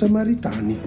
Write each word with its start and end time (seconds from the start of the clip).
Samaritani. 0.00 0.80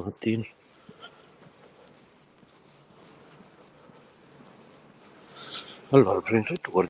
Stamattina. 0.00 0.44
Allora, 5.90 6.20
prima 6.20 6.40
di 6.40 6.46
tutto 6.46 6.70
guarda- 6.70 6.88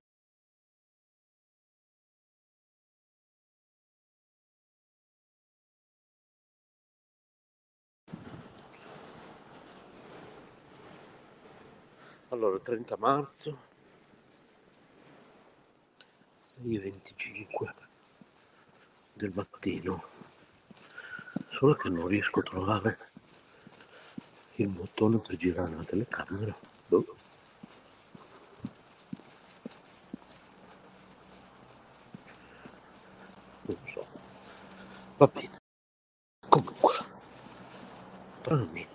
Allora, 12.29 12.59
30 12.61 12.97
marzo, 12.97 13.59
6.25 16.45 17.75
del 19.15 19.33
mattino. 19.35 20.05
Solo 21.51 21.75
che 21.75 21.89
non 21.91 22.07
riesco 22.07 22.41
a 22.41 22.43
trovare 22.43 23.10
il 24.63 24.69
bottone 24.69 25.19
per 25.19 25.37
girare 25.37 25.75
la 25.75 25.85
telecamera. 25.85 26.55
Boh. 26.87 27.17
Non 33.63 33.79
so. 33.93 34.07
Va 35.17 35.27
bene. 35.27 35.59
Comunque, 36.49 37.05
tornami. 38.43 38.87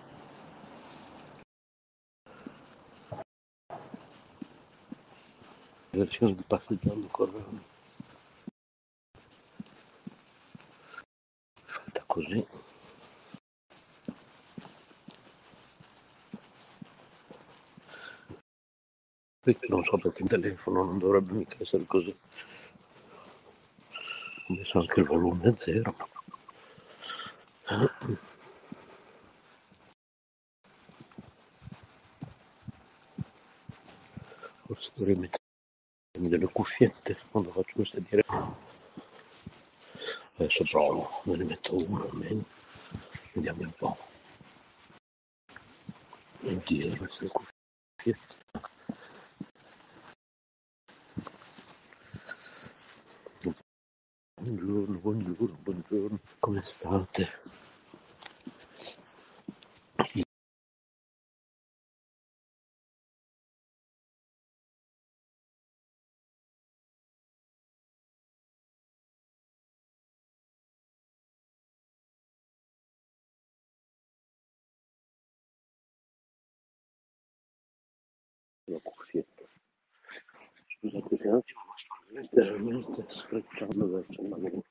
Versione 5.90 6.34
di 6.34 6.42
passeggiando 6.46 7.08
Rami. 7.10 7.62
Fatta 11.64 12.04
così. 12.06 12.55
Perché 19.46 19.68
non 19.68 19.84
so 19.84 19.96
perché 19.96 20.24
il 20.24 20.28
telefono 20.28 20.82
non 20.82 20.98
dovrebbe 20.98 21.32
mica 21.32 21.54
essere 21.60 21.84
così. 21.86 22.12
Ho 24.48 24.54
messo 24.54 24.80
anche 24.80 24.98
il 24.98 25.06
volume 25.06 25.48
a 25.48 25.56
zero. 25.56 25.96
Forse 34.64 34.90
dovrei 34.94 35.14
mettermi 35.14 36.28
delle 36.28 36.46
cuffiette 36.46 37.16
quando 37.30 37.52
faccio 37.52 37.74
queste 37.76 38.02
dirette. 38.02 38.64
Adesso 40.38 40.64
provo, 40.68 41.20
me 41.22 41.36
ne 41.36 41.44
metto 41.44 41.76
uno 41.76 42.02
almeno. 42.02 42.42
Vediamo 43.32 43.62
un 43.62 43.72
po'. 43.76 43.96
Oddio, 46.40 46.96
queste 46.96 47.28
cuffiette. 47.28 48.44
Buongiorno, 54.46 54.98
buongiorno, 55.00 55.58
buongiorno. 55.60 56.20
Come 56.38 56.62
state? 56.62 57.28
La 78.66 78.78
cuffietta. 78.80 79.42
Scusate 80.68 81.16
se 81.16 81.26
un 81.26 81.34
attimo 81.34 81.60
ma 81.66 81.74
sto 81.76 81.94
letteralmente 82.16 83.04
sfrecciando 83.08 83.90
verso 83.90 84.22
il 84.22 84.28
lavoro. 84.28 84.62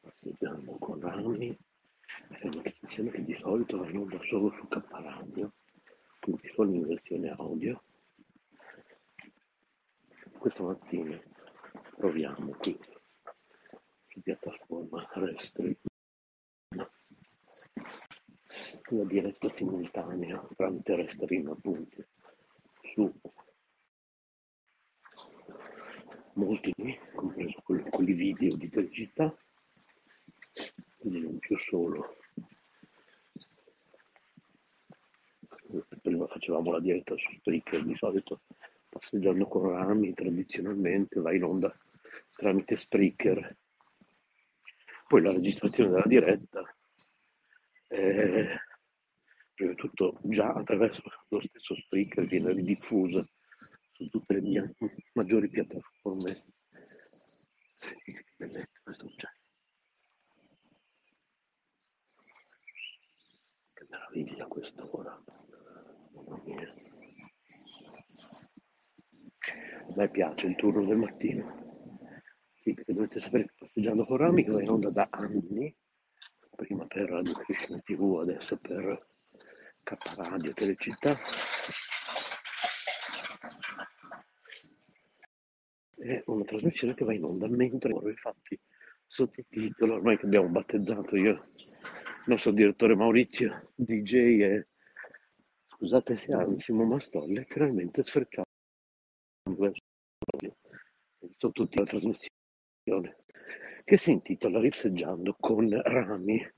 Passeggiando 0.00 0.76
con 0.78 1.00
Rami. 1.00 1.58
È 2.28 2.46
una 2.48 2.60
trasmissione 2.60 3.10
che 3.10 3.24
di 3.24 3.34
solito 3.36 3.78
va 3.78 3.88
in 3.88 3.96
onda 3.96 4.18
solo 4.28 4.50
su 4.50 4.68
K 4.68 4.82
Radio, 4.90 5.54
quindi 6.20 6.48
solo 6.54 6.70
in 6.72 6.86
versione 6.86 7.30
audio. 7.30 7.82
Questa 10.38 10.62
mattina 10.62 11.18
proviamo 11.96 12.52
qui 12.58 12.78
su 14.16 14.22
piattaforma 14.22 15.06
Restri 15.12 15.76
una 18.88 19.04
diretta 19.04 19.52
simultanea 19.54 20.48
tramite 20.56 20.94
Restream 20.94 21.48
appunto 21.50 22.06
su 22.80 23.12
molti, 26.34 26.72
compreso 27.14 27.62
quelli 27.62 28.12
video 28.12 28.56
di 28.56 28.68
Telecittà, 28.68 29.36
quindi 30.98 31.20
non 31.20 31.38
più 31.38 31.58
solo. 31.58 32.16
Prima 36.00 36.26
facevamo 36.26 36.70
la 36.70 36.80
diretta 36.80 37.16
su 37.16 37.32
Spreaker, 37.38 37.84
di 37.84 37.96
solito 37.96 38.42
passeggiando 38.88 39.46
con 39.46 39.68
rami 39.68 40.14
tradizionalmente 40.14 41.20
va 41.20 41.34
in 41.34 41.42
onda 41.42 41.72
tramite 42.36 42.76
Spreaker. 42.76 43.56
Poi 45.08 45.22
la 45.22 45.32
registrazione 45.32 45.90
della 45.90 46.02
diretta 46.06 46.62
è 47.86 48.56
prima 49.54 49.70
di 49.70 49.76
tutto 49.76 50.18
già 50.24 50.48
attraverso 50.52 51.00
lo 51.28 51.40
stesso 51.40 51.74
Spreaker 51.76 52.26
viene 52.26 52.52
ridiffusa 52.52 53.24
su 53.92 54.08
tutte 54.08 54.34
le 54.34 54.40
mie 54.40 54.74
maggiori 55.14 55.48
piattaforme. 55.48 56.44
Uccello. 58.86 59.32
Che 63.74 63.86
meraviglia 63.88 64.46
questa 64.46 64.84
ora. 64.90 65.24
Mamma 66.12 66.42
mia. 66.44 66.68
A 69.88 69.94
me 69.94 70.10
piace 70.10 70.46
il 70.46 70.56
turno 70.56 70.84
del 70.84 70.96
mattino. 70.96 71.65
Sì, 72.66 72.74
perché 72.74 72.94
dovete 72.94 73.20
sapere 73.20 73.44
che 73.44 73.52
passeggiando 73.60 74.04
con 74.04 74.16
Rami 74.16 74.44
va 74.44 74.60
in 74.60 74.70
onda 74.70 74.90
da 74.90 75.06
anni, 75.12 75.72
prima 76.56 76.84
per 76.86 77.08
Radio 77.08 77.32
Krishna 77.34 77.78
TV, 77.78 78.18
adesso 78.22 78.58
per 78.60 78.98
K 79.84 80.16
Radio 80.16 80.52
Telecittà. 80.52 81.16
È 85.92 86.22
una 86.26 86.42
trasmissione 86.42 86.94
che 86.94 87.04
va 87.04 87.14
in 87.14 87.22
onda 87.22 87.46
mentre 87.46 87.92
ora 87.92 88.10
infatti 88.10 88.58
sottotitolo, 89.06 89.94
ormai 89.94 90.18
che 90.18 90.26
abbiamo 90.26 90.48
battezzato 90.48 91.14
io, 91.14 91.34
il 91.34 91.40
nostro 92.24 92.50
direttore 92.50 92.96
Maurizio, 92.96 93.70
DJ 93.76 94.14
e 94.42 94.66
scusate 95.68 96.16
se 96.16 96.32
ansimo, 96.32 96.84
ma 96.84 96.98
sto 96.98 97.24
letteralmente 97.28 98.02
sfrecciando 98.02 98.50
sotto 101.36 101.52
tutta 101.52 101.82
la 101.82 101.86
trasmissione 101.86 102.34
che 103.84 103.96
si 103.96 104.12
intitola 104.12 104.60
Risseggiando 104.60 105.36
con 105.40 105.68
Rami, 105.82 106.52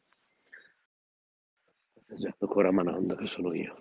risseggiando 1.95 2.47
con 2.47 2.63
Ramananda 2.63 3.17
che 3.17 3.27
sono 3.29 3.55
io. 3.55 3.75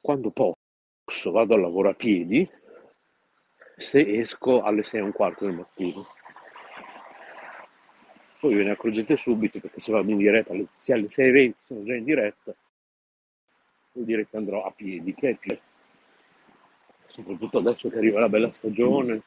Quando 0.00 0.32
posso 0.32 1.30
vado 1.30 1.54
al 1.54 1.60
lavoro 1.60 1.90
a 1.90 1.94
piedi, 1.94 2.48
se 3.76 4.18
esco 4.18 4.62
alle 4.62 4.82
6 4.82 5.00
e 5.00 5.02
un 5.02 5.12
quarto 5.12 5.44
del 5.44 5.56
mattino. 5.56 6.06
Poi 8.40 8.54
ve 8.54 8.64
ne 8.64 8.70
accorgete 8.70 9.18
subito 9.18 9.60
perché 9.60 9.80
se 9.80 9.92
vado 9.92 10.10
in 10.10 10.16
diretta, 10.16 10.54
se 10.72 10.94
alle 10.94 11.06
6.20 11.06 11.54
sono 11.66 11.84
già 11.84 11.94
in 11.94 12.04
diretta, 12.04 12.54
vuol 13.92 14.06
dire 14.06 14.26
che 14.26 14.36
andrò 14.38 14.64
a 14.64 14.70
piedi, 14.70 15.12
che 15.14 15.30
è 15.30 15.34
piedi 15.36 15.65
soprattutto 17.16 17.58
adesso 17.58 17.88
che 17.88 17.96
arriva 17.96 18.20
la 18.20 18.28
bella 18.28 18.52
stagione, 18.52 19.22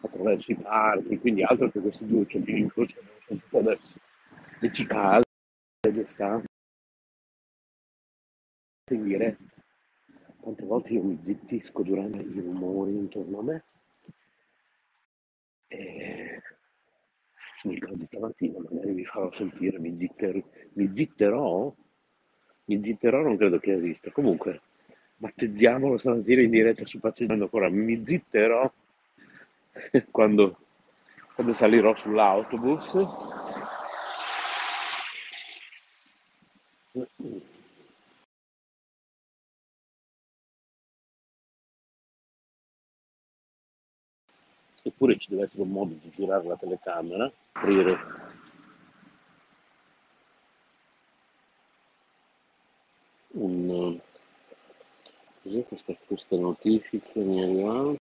attraverso 0.00 0.52
i 0.52 0.56
parchi, 0.56 1.18
quindi 1.18 1.42
altro 1.42 1.70
che 1.70 1.80
questi 1.80 2.04
due 2.04 2.20
uccellini 2.20 2.60
in 2.60 2.68
croce, 2.68 3.00
soprattutto 3.20 3.58
adesso, 3.58 3.94
le 4.60 4.72
cicale 4.72 5.24
d'estate, 5.80 6.46
in 8.90 9.02
diretta. 9.02 9.44
Tante 10.42 10.64
volte 10.64 10.92
io 10.92 11.02
mi 11.02 11.18
zittisco 11.22 11.82
durante 11.82 12.18
i 12.18 12.40
rumori 12.40 12.92
intorno 12.92 13.38
a 13.38 13.42
me. 13.42 13.64
E 15.68 16.42
mi 17.64 17.74
ricordo 17.74 18.06
stamattina 18.06 18.58
magari 18.60 18.92
vi 18.92 19.04
farò 19.04 19.32
sentire, 19.32 19.80
mi, 19.80 19.98
zitter, 19.98 20.40
mi 20.74 20.92
zitterò, 20.94 21.74
mi 22.66 22.84
zitterò 22.84 23.22
non 23.22 23.36
credo 23.36 23.58
che 23.58 23.72
esista, 23.72 24.12
comunque 24.12 24.60
battezziamolo 25.16 25.98
stamattina 25.98 26.42
in 26.42 26.50
diretta 26.50 26.84
su 26.84 27.00
Pacegiando 27.00 27.44
ancora, 27.44 27.68
mi 27.70 28.02
zitterò 28.04 28.70
quando, 30.10 30.58
quando 31.34 31.54
salirò 31.54 31.94
sull'autobus. 31.94 33.34
Eppure 44.82 45.16
ci 45.16 45.30
deve 45.30 45.44
essere 45.44 45.62
un 45.62 45.70
modo 45.70 45.94
di 46.00 46.10
girare 46.10 46.46
la 46.46 46.56
telecamera, 46.56 47.30
aprire 47.52 47.98
un 53.32 54.00
Così 55.46 55.62
queste, 55.62 55.96
queste 56.08 56.36
notifiche 56.36 57.20
mi 57.20 57.40
arrivate. 57.40 57.98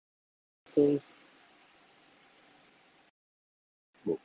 Boh. 4.03 4.19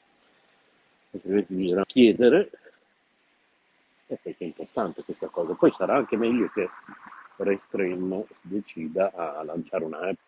Altrimenti 1.12 1.54
bisogna 1.54 1.86
chiedere 1.86 2.50
e 4.08 4.20
perché 4.22 4.44
è 4.44 4.48
importante 4.48 5.02
questa 5.06 5.30
cosa. 5.30 5.54
Poi 5.54 5.72
sarà 5.72 5.96
anche 5.96 6.18
meglio 6.18 6.50
che 6.50 6.68
Restream 7.38 8.22
decida 8.42 9.14
a 9.14 9.42
lanciare 9.44 9.86
un'app 9.86 10.20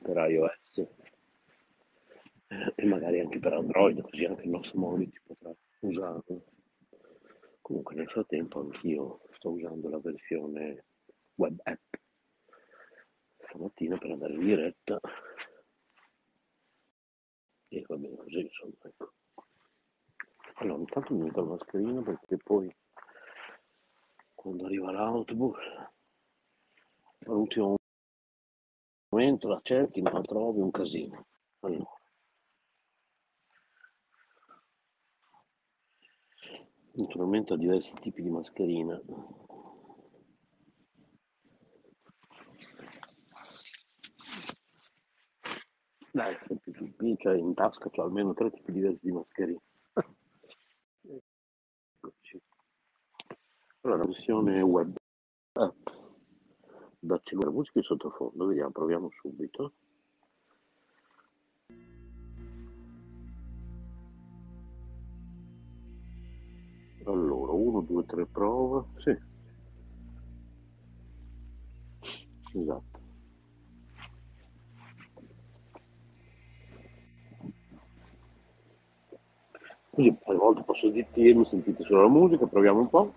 per 0.00 0.16
iOS 0.30 0.86
e 2.76 2.84
magari 2.84 3.18
anche 3.18 3.40
per 3.40 3.54
Android, 3.54 4.00
così 4.00 4.24
anche 4.26 4.44
il 4.44 4.50
nostro 4.50 4.78
monitor 4.78 5.20
potrà 5.26 5.52
usarlo. 5.80 6.44
Comunque 7.60 7.96
nel 7.96 8.08
frattempo 8.08 8.60
anch'io 8.60 9.22
sto 9.32 9.50
usando 9.50 9.88
la 9.88 9.98
versione 9.98 10.84
web 11.36 11.58
app. 11.64 11.94
Stamattina 13.38 13.98
per 13.98 14.10
andare 14.10 14.34
in 14.34 14.40
diretta. 14.40 15.00
E 17.68 17.84
va 17.86 17.96
bene 17.96 18.16
così 18.16 18.40
insomma 18.40 18.74
ecco. 18.82 19.14
Allora 20.56 20.78
intanto 20.78 21.14
mi 21.14 21.22
metto 21.22 21.40
la 21.40 21.46
mascherina 21.46 22.02
perché 22.02 22.36
poi 22.36 22.76
quando 24.34 24.64
arriva 24.66 24.92
l'autobus 24.92 25.58
all'ultimo 27.26 27.76
momento 29.08 29.48
la 29.48 29.60
cerchi 29.62 30.02
non 30.02 30.12
la 30.12 30.20
trovi 30.22 30.60
un 30.60 30.70
casino. 30.70 31.26
Allora. 31.60 31.90
Naturalmente 36.94 37.54
ho 37.54 37.56
diversi 37.56 37.92
tipi 38.00 38.22
di 38.22 38.30
mascherina 38.30 39.00
Dai, 46.14 46.34
FFP, 46.34 47.16
cioè 47.16 47.38
in 47.38 47.54
tasca 47.54 47.88
c'ho 47.88 48.02
almeno 48.02 48.34
tre 48.34 48.50
tipi 48.50 48.70
diversi 48.70 49.00
di 49.00 49.12
mascherine. 49.12 49.60
Allora, 53.80 54.04
versione 54.04 54.60
web 54.60 54.94
app 55.54 55.88
da 56.98 57.18
cellulare 57.22 57.54
musica 57.54 57.78
in 57.78 57.84
sottofondo, 57.84 58.44
vediamo, 58.44 58.70
proviamo 58.70 59.08
subito. 59.20 59.72
Allora, 67.06 67.52
1, 67.52 67.80
2, 67.80 68.04
3 68.04 68.26
prova, 68.26 68.84
sì. 68.98 69.16
Esatto. 72.54 72.91
Così 79.94 80.08
a 80.08 80.32
volte 80.32 80.62
posso 80.62 80.90
zittirmi, 80.90 81.44
sentite 81.44 81.84
solo 81.84 82.00
la 82.00 82.08
musica, 82.08 82.46
proviamo 82.46 82.80
un 82.80 82.88
po'. 82.88 83.12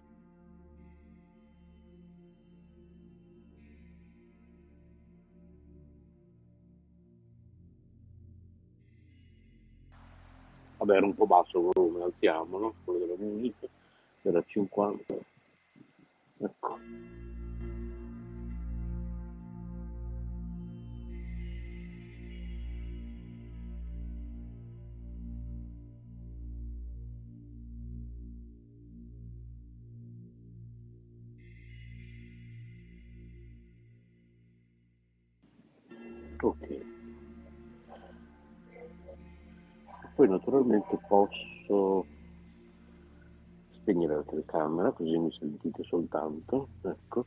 Vabbè, 10.79 10.97
era 10.97 11.05
un 11.05 11.15
po' 11.15 11.25
basso 11.25 11.59
il 11.59 11.71
volume, 11.73 12.03
alziamolo, 12.03 12.75
quello 12.83 12.99
della 13.05 13.15
musica, 13.17 13.67
era 14.23 14.43
50. 14.45 15.13
Ecco. 16.39 17.24
Ok. 36.41 36.85
Poi 40.15 40.29
naturalmente 40.29 40.97
posso 41.07 42.05
spegnere 43.71 44.15
la 44.15 44.23
telecamera 44.23 44.91
così 44.91 45.17
mi 45.17 45.31
sentite 45.31 45.83
soltanto, 45.83 46.69
ecco. 46.81 47.25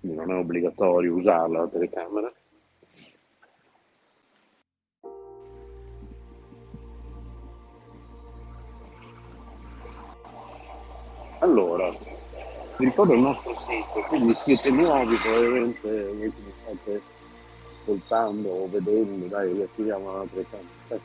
Quindi 0.00 0.16
non 0.18 0.30
è 0.30 0.38
obbligatorio 0.38 1.14
usarla 1.14 1.60
la 1.60 1.68
telecamera. 1.68 2.32
Vi 12.78 12.84
ricordo 12.84 13.12
il 13.12 13.20
nostro 13.20 13.56
sito, 13.56 14.04
quindi 14.06 14.34
siete 14.34 14.70
nuovi, 14.70 15.16
probabilmente 15.16 16.12
voi 16.12 16.32
che 16.32 16.40
mi 16.44 16.52
state 16.62 17.02
ascoltando 17.80 18.48
o 18.48 18.68
vedendo, 18.68 19.26
dai, 19.26 19.52
riattiviamo 19.52 20.16
la 20.16 20.24
telecamera. 20.30 21.00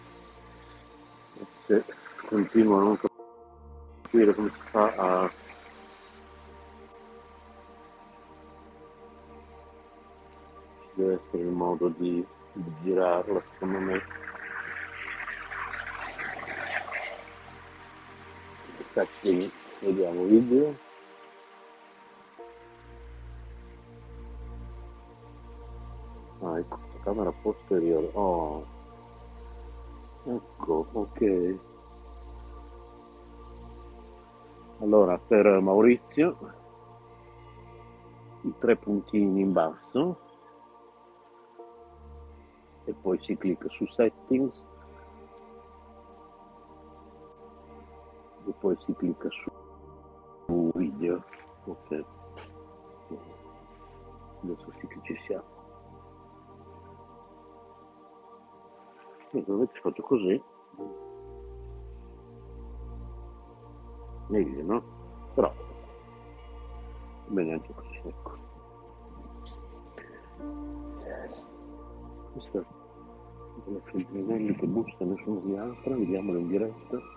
Se 1.66 1.84
continuo 2.28 2.78
a 2.78 2.84
non 2.84 3.00
capire 4.02 4.36
come 4.36 4.50
si 4.50 4.70
fa 4.70 4.94
a... 4.96 5.32
Ci 10.82 10.90
deve 10.94 11.14
essere 11.14 11.44
il 11.44 11.50
modo 11.50 11.88
di, 11.98 12.24
di 12.52 12.72
girarlo, 12.84 13.42
secondo 13.54 13.80
me. 13.80 14.02
Settings, 18.92 19.52
vediamo 19.80 20.24
video. 20.26 20.92
Ecco, 26.58 26.78
camera 27.04 27.32
posteriore. 27.32 28.10
Oh, 28.14 28.66
ecco, 30.26 30.88
ok. 30.92 31.60
Allora, 34.82 35.18
per 35.18 35.60
Maurizio, 35.60 36.38
i 38.42 38.54
tre 38.58 38.76
puntini 38.76 39.42
in 39.42 39.54
basso 39.54 40.20
e 42.86 42.94
poi 42.94 43.18
si 43.22 43.38
clicca 43.38 43.70
su 43.70 43.86
Settings 43.86 44.64
e 48.46 48.52
poi 48.60 48.76
si 48.86 48.94
clicca 48.96 49.30
su 49.30 50.72
Video. 50.76 51.24
Ok. 51.66 52.06
Adesso 54.42 54.72
sì 54.74 54.88
che 54.88 55.00
ci 55.04 55.18
siamo. 55.26 55.53
E 59.34 59.44
dovete 59.44 59.80
faccio 59.82 60.04
così. 60.04 60.42
Meglio, 64.28 64.64
no? 64.64 64.84
Però 65.34 65.52
bene 67.28 67.54
anche 67.54 67.74
così, 67.74 68.02
ecco. 68.06 68.32
Questa 72.34 72.60
è 72.60 73.72
la 73.72 73.80
Feltrinelli 73.84 74.56
che 74.56 74.68
bussa, 74.68 75.06
nessuno 75.06 75.42
si 75.46 75.56
apre, 75.56 75.96
vediamolo 75.96 76.40
in 76.40 76.48
diretta. 76.48 77.13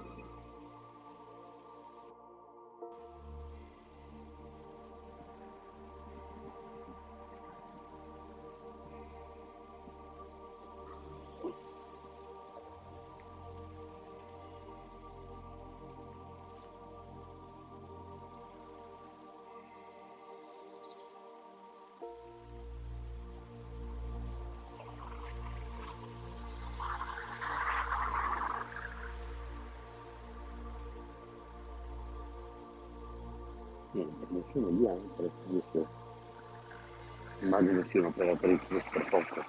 Immagino 37.96 38.12
sia 38.12 38.24
un'operatrice 38.24 38.84
per 38.90 39.08
poco. 39.08 39.44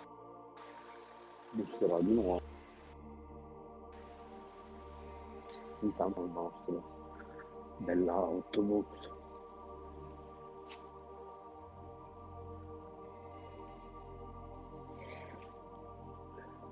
Busserò 1.52 2.00
di 2.00 2.14
nuovo. 2.14 2.42
Intanto 5.82 6.24
il 6.24 6.32
nostro 6.32 6.84
bell'autobus. 7.78 9.16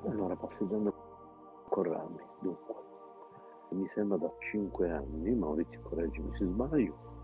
Allora, 0.07 0.35
passeggiando 0.35 0.93
con 1.67 1.83
rami, 1.83 2.21
dunque, 2.39 2.75
mi 3.69 3.87
sembra 3.89 4.17
da 4.17 4.31
5 4.37 4.91
anni, 4.91 5.33
Maurizio 5.33 5.81
correggimi 5.81 6.31
se 6.37 6.45
sbaglio, 6.45 7.14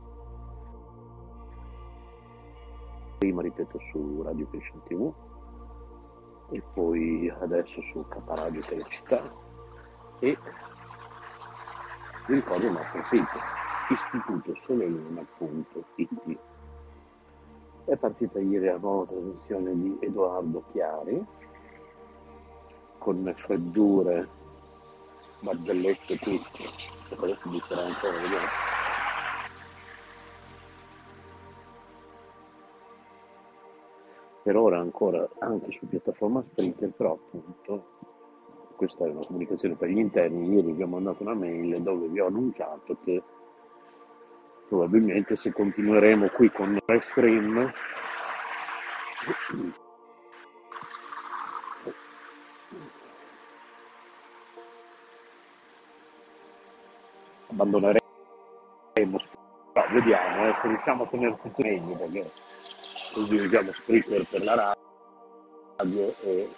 prima 3.22 3.44
ripeto 3.44 3.78
su 3.92 4.24
Radio 4.24 4.48
Crescent 4.50 4.84
TV 4.88 5.14
e 6.50 6.64
poi 6.74 7.32
adesso 7.42 7.80
su 7.92 8.04
K 8.08 8.18
Radio 8.26 8.62
Telecittà 8.62 9.22
e 10.18 10.36
vi 12.26 12.34
ricordo 12.34 12.66
il 12.66 12.72
nostro 12.72 13.04
sito 13.04 13.38
istitutosoleluna.it 13.92 16.40
è 17.86 17.96
partita 17.96 18.40
ieri 18.40 18.66
la 18.66 18.80
nuova 18.80 19.06
trasmissione 19.06 19.76
di 19.76 19.96
Edoardo 20.00 20.64
Chiari 20.72 21.24
con 22.98 23.32
freddure, 23.36 24.28
barzellette 25.42 26.18
tutte 26.18 26.64
e 27.10 27.16
poi 27.16 27.30
adesso 27.30 27.50
busserà 27.50 27.86
ancora, 27.86 28.14
vediamo 28.14 28.81
per 34.44 34.56
ora 34.56 34.80
ancora 34.80 35.28
anche 35.40 35.72
su 35.72 35.88
piattaforma 35.88 36.44
Spreaker, 36.52 36.90
però 36.90 37.14
appunto 37.14 38.00
questa 38.76 39.06
è 39.06 39.10
una 39.10 39.26
comunicazione 39.26 39.76
per 39.76 39.90
gli 39.90 40.00
interni, 40.00 40.56
ieri 40.56 40.72
vi 40.72 40.82
ho 40.82 40.88
mandato 40.88 41.22
una 41.22 41.36
mail 41.36 41.82
dove 41.82 42.08
vi 42.08 42.20
ho 42.20 42.28
annunciato 42.28 42.98
che 43.04 43.22
probabilmente 44.68 45.36
se 45.36 45.52
continueremo 45.52 46.30
qui 46.30 46.50
con 46.52 46.80
live 46.86 47.02
stream 47.02 47.72
abbandoneremo. 57.62 58.00
Però 59.74 59.88
vediamo 59.92 60.48
eh, 60.48 60.54
se 60.54 60.68
riusciamo 60.68 61.04
a 61.04 61.08
tenere 61.08 61.38
tutto 61.42 61.62
meglio 61.62 61.96
perché 61.96 62.32
così 63.12 63.36
usiamo 63.36 63.72
Spreaker 63.74 64.28
per 64.30 64.44
la 64.44 64.76
radio 65.78 66.16
e 66.22 66.50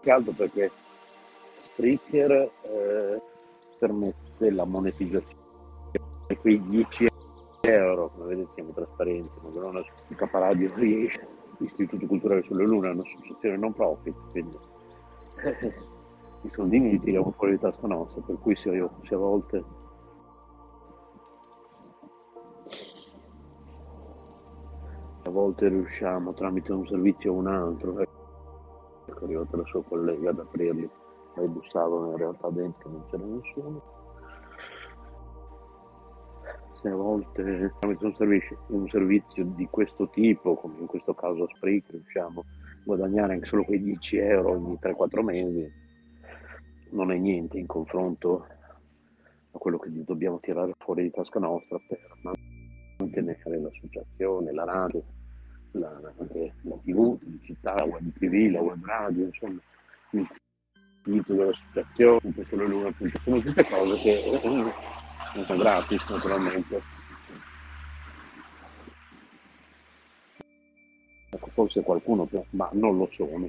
che 0.00 0.10
altro 0.10 0.32
perché 0.32 0.70
Spreaker 1.60 2.30
eh, 2.62 3.22
permette 3.78 4.50
la 4.50 4.64
monetizzazione 4.64 5.38
quei 6.40 6.62
10 6.62 7.08
euro 7.62 8.10
come 8.14 8.28
vedete 8.28 8.50
siamo 8.54 8.72
trasparenti 8.72 9.38
ma 9.42 9.60
non 9.60 9.84
il 10.08 10.16
caparadio 10.16 10.72
riesce 10.74 11.26
l'Istituto 11.58 12.06
Culturale 12.06 12.42
sulle 12.42 12.64
Lune 12.64 12.88
è 12.88 12.92
un'associazione 12.92 13.56
non 13.56 13.74
profit 13.74 14.16
quindi 14.30 14.56
i 16.42 16.50
soldini 16.50 16.90
li 16.90 17.00
tiriamo 17.00 17.30
fuori 17.32 17.52
di 17.54 17.60
tasca 17.60 17.86
nostra 17.86 18.22
per 18.22 18.38
cui 18.40 18.56
se, 18.56 18.70
io, 18.70 18.90
se 19.06 19.14
a 19.14 19.18
volte 19.18 19.62
a 25.30 25.32
volte 25.32 25.68
riusciamo 25.68 26.34
tramite 26.34 26.72
un 26.72 26.84
servizio 26.88 27.32
o 27.32 27.36
un 27.36 27.46
altro, 27.46 28.00
ecco, 28.00 29.20
è 29.20 29.24
arrivata 29.24 29.56
la 29.56 29.64
sua 29.66 29.84
collega 29.84 30.30
ad 30.30 30.40
aprirli, 30.40 30.90
poi 31.34 31.48
bussavano 31.48 32.10
in 32.10 32.16
realtà 32.16 32.50
dentro 32.50 32.90
non 32.90 33.04
c'era 33.06 33.24
nessuno. 33.24 33.98
Se 36.74 36.88
a 36.88 36.96
volte 36.96 37.74
tramite 37.78 38.04
un 38.06 38.14
servizio, 38.16 38.58
un 38.68 38.88
servizio 38.88 39.44
di 39.44 39.68
questo 39.70 40.08
tipo, 40.08 40.56
come 40.56 40.78
in 40.80 40.86
questo 40.86 41.14
caso 41.14 41.46
Spreaker, 41.54 41.92
riusciamo 41.92 42.40
a 42.40 42.44
guadagnare 42.84 43.34
anche 43.34 43.46
solo 43.46 43.64
quei 43.64 43.80
10 43.80 44.16
euro 44.16 44.50
ogni 44.50 44.78
3-4 44.80 45.22
mesi, 45.22 45.72
non 46.90 47.12
è 47.12 47.16
niente 47.16 47.56
in 47.56 47.66
confronto 47.66 48.46
a 49.52 49.58
quello 49.58 49.78
che 49.78 49.90
dobbiamo 49.92 50.40
tirare 50.40 50.72
fuori 50.78 51.02
di 51.02 51.10
tasca 51.10 51.38
nostra 51.38 51.78
per 51.86 52.00
mantenere 52.98 53.60
l'associazione, 53.60 54.52
la 54.52 54.64
radio, 54.64 55.02
la, 55.72 56.00
anche 56.18 56.52
la 56.62 56.76
tv, 56.82 57.18
la 57.20 57.38
città, 57.42 57.74
la 57.74 57.84
web 57.84 58.12
tv, 58.12 58.50
la 58.52 58.60
web 58.60 58.84
radio, 58.84 59.24
insomma, 59.24 59.60
il 60.10 60.28
sito 61.04 61.34
dell'associazione, 61.34 62.32
questo 62.34 62.54
è 62.54 62.58
l'una, 62.58 62.94
sono 63.22 63.40
tutte 63.40 63.68
cose 63.68 63.96
che 64.00 64.40
non 64.42 65.44
sono 65.46 65.58
gratis 65.58 66.08
naturalmente. 66.08 66.82
Ecco, 71.30 71.50
forse 71.52 71.82
qualcuno, 71.82 72.28
ma 72.50 72.68
non 72.72 72.96
lo 72.96 73.08
sono. 73.10 73.48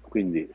Quindi 0.00 0.50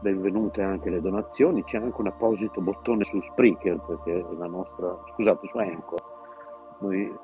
benvenute 0.00 0.62
anche 0.62 0.90
le 0.90 1.00
donazioni, 1.00 1.62
c'è 1.64 1.78
anche 1.78 2.00
un 2.00 2.08
apposito 2.08 2.60
bottone 2.60 3.04
su 3.04 3.20
Spreaker 3.20 3.80
perché 3.86 4.24
la 4.36 4.46
nostra, 4.46 4.98
scusate, 5.12 5.46
su 5.48 5.58
Anchor, 5.58 6.02
noi 6.78 7.14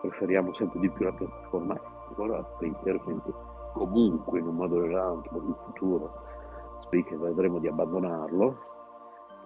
preferiamo 0.00 0.54
sempre 0.54 0.80
di 0.80 0.90
più 0.90 1.04
la 1.04 1.12
piattaforma 1.12 1.80
Anchor 2.08 2.46
Spreaker, 2.54 3.00
quindi 3.02 3.32
comunque 3.72 4.38
in 4.38 4.46
un 4.46 4.54
modo 4.54 4.76
o 4.76 4.80
nell'altro 4.80 5.42
in 5.42 5.54
futuro 5.64 6.12
Spreaker 6.82 7.18
vedremo 7.18 7.58
di 7.58 7.68
abbandonarlo, 7.68 8.56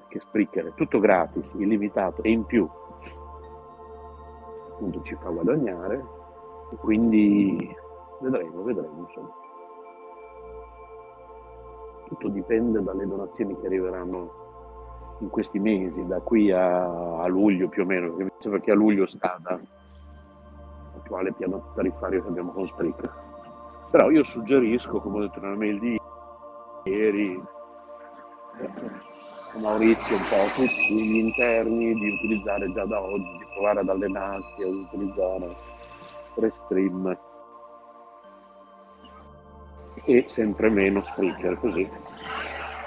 perché 0.01 0.21
Spreaker 0.21 0.67
è 0.67 0.75
tutto 0.75 0.99
gratis, 0.99 1.53
illimitato 1.55 2.23
e 2.23 2.31
in 2.31 2.45
più 2.45 2.69
appunto 4.79 5.03
ci 5.03 5.17
fa 5.21 5.31
guadagnare, 5.31 6.05
quindi 6.81 7.77
vedremo, 8.21 8.63
vedremo 8.63 9.07
insomma. 9.09 9.47
Tutto 12.09 12.29
dipende 12.29 12.83
dalle 12.83 13.07
donazioni 13.07 13.59
che 13.61 13.67
arriveranno 13.67 14.47
in 15.21 15.29
questi 15.29 15.59
mesi, 15.59 16.07
da 16.07 16.21
qui 16.21 16.51
a, 16.51 17.21
a 17.21 17.27
luglio 17.27 17.69
più 17.69 17.83
o 17.83 17.87
meno, 17.87 18.17
perché 18.41 18.71
a 18.71 18.75
luglio 18.75 19.07
scada 19.07 19.61
l'attuale 20.95 21.33
piano 21.35 21.73
tariffario 21.75 22.23
che 22.23 22.29
abbiamo 22.29 22.53
con 22.53 22.67
Spreaker. 22.67 23.13
Però 23.91 24.11
io 24.11 24.23
suggerisco, 24.23 25.01
come 25.01 25.19
ho 25.19 25.21
detto 25.21 25.41
nella 25.41 25.57
mail 25.57 25.79
di 25.79 25.99
ieri, 26.85 27.43
a 29.55 29.59
Maurizio 29.59 30.17
un 30.17 30.29
po' 30.29 30.51
tutti 30.55 30.95
gli 30.95 31.17
interni 31.17 31.95
di 31.95 32.11
utilizzare 32.11 32.73
già 32.73 32.85
da 32.85 33.03
oggi, 33.03 33.37
di 33.39 33.47
provare 33.55 33.81
ad 33.81 33.89
allenarsi 33.89 34.63
ad 34.63 34.75
utilizzare 34.75 35.57
Restream 36.37 37.17
e 40.05 40.25
sempre 40.29 40.69
meno 40.71 41.05
Spreaker, 41.05 41.59
così 41.59 41.89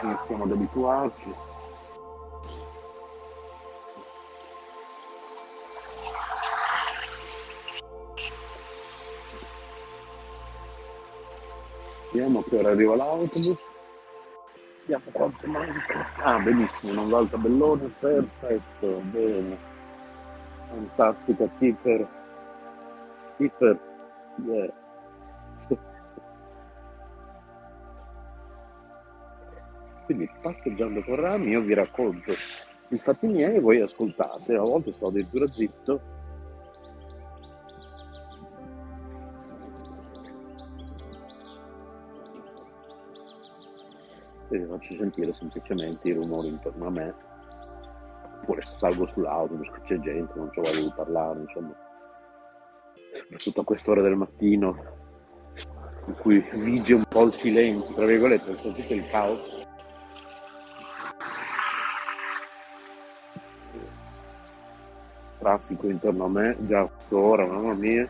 iniziamo 0.04 0.44
ad 0.44 0.52
abituarci. 0.52 1.34
Vediamo 12.12 12.44
che 12.44 12.58
ora 12.58 12.72
arriva 12.72 12.96
l'autobus. 12.96 13.58
Vediamo 14.82 15.12
quanto 15.12 15.48
manca. 15.48 16.06
Ah, 16.24 16.40
benissimo, 16.40 16.92
non 16.92 17.10
va 17.10 17.20
al 17.20 17.30
tabellone, 17.30 17.94
perfetto, 18.00 18.88
bene. 19.06 19.58
Fantastica, 20.68 21.48
tipper. 21.58 22.08
Tipper, 23.38 23.80
yeah. 24.46 24.81
Quindi 30.06 30.30
passeggiando 30.42 31.04
con 31.04 31.16
Rami 31.16 31.52
io 31.52 31.62
vi 31.62 31.74
racconto 31.74 32.34
i 32.90 32.98
fatti 32.98 33.28
miei 33.28 33.56
e 33.56 33.60
voi 33.60 33.80
ascoltate, 33.80 34.56
a 34.56 34.62
volte 34.62 34.92
sto 34.92 35.08
addirittura 35.08 35.48
zitto. 35.48 36.02
E 44.50 44.58
vi 44.58 44.66
faccio 44.66 44.94
sentire 44.96 45.32
semplicemente 45.32 46.10
i 46.10 46.14
rumori 46.14 46.50
intorno 46.50 46.88
a 46.88 46.90
me, 46.90 47.16
oppure 48.42 48.62
salgo 48.64 49.08
sull'autobus 49.08 49.70
c'è 49.86 49.98
gente, 50.00 50.34
non 50.36 50.50
c'ho 50.50 50.62
voglia 50.62 50.82
di 50.82 50.92
parlare, 50.94 51.40
insomma. 51.40 51.74
Soprattutto 53.14 53.62
a 53.62 53.64
quest'ora 53.64 54.02
del 54.02 54.16
mattino, 54.18 55.00
in 56.08 56.16
cui 56.16 56.46
vige 56.56 56.96
un 56.96 57.06
po' 57.08 57.24
il 57.24 57.34
silenzio, 57.34 57.96
tra 57.96 58.06
virgolette, 58.06 58.58
sentite 58.58 58.94
il 58.94 59.08
caos. 59.08 59.70
Traffico 65.42 65.88
intorno 65.88 66.26
a 66.26 66.30
me 66.30 66.56
già 66.68 66.82
a 66.82 66.86
quest'ora, 66.86 67.48
mamma 67.48 67.74
mia. 67.74 68.08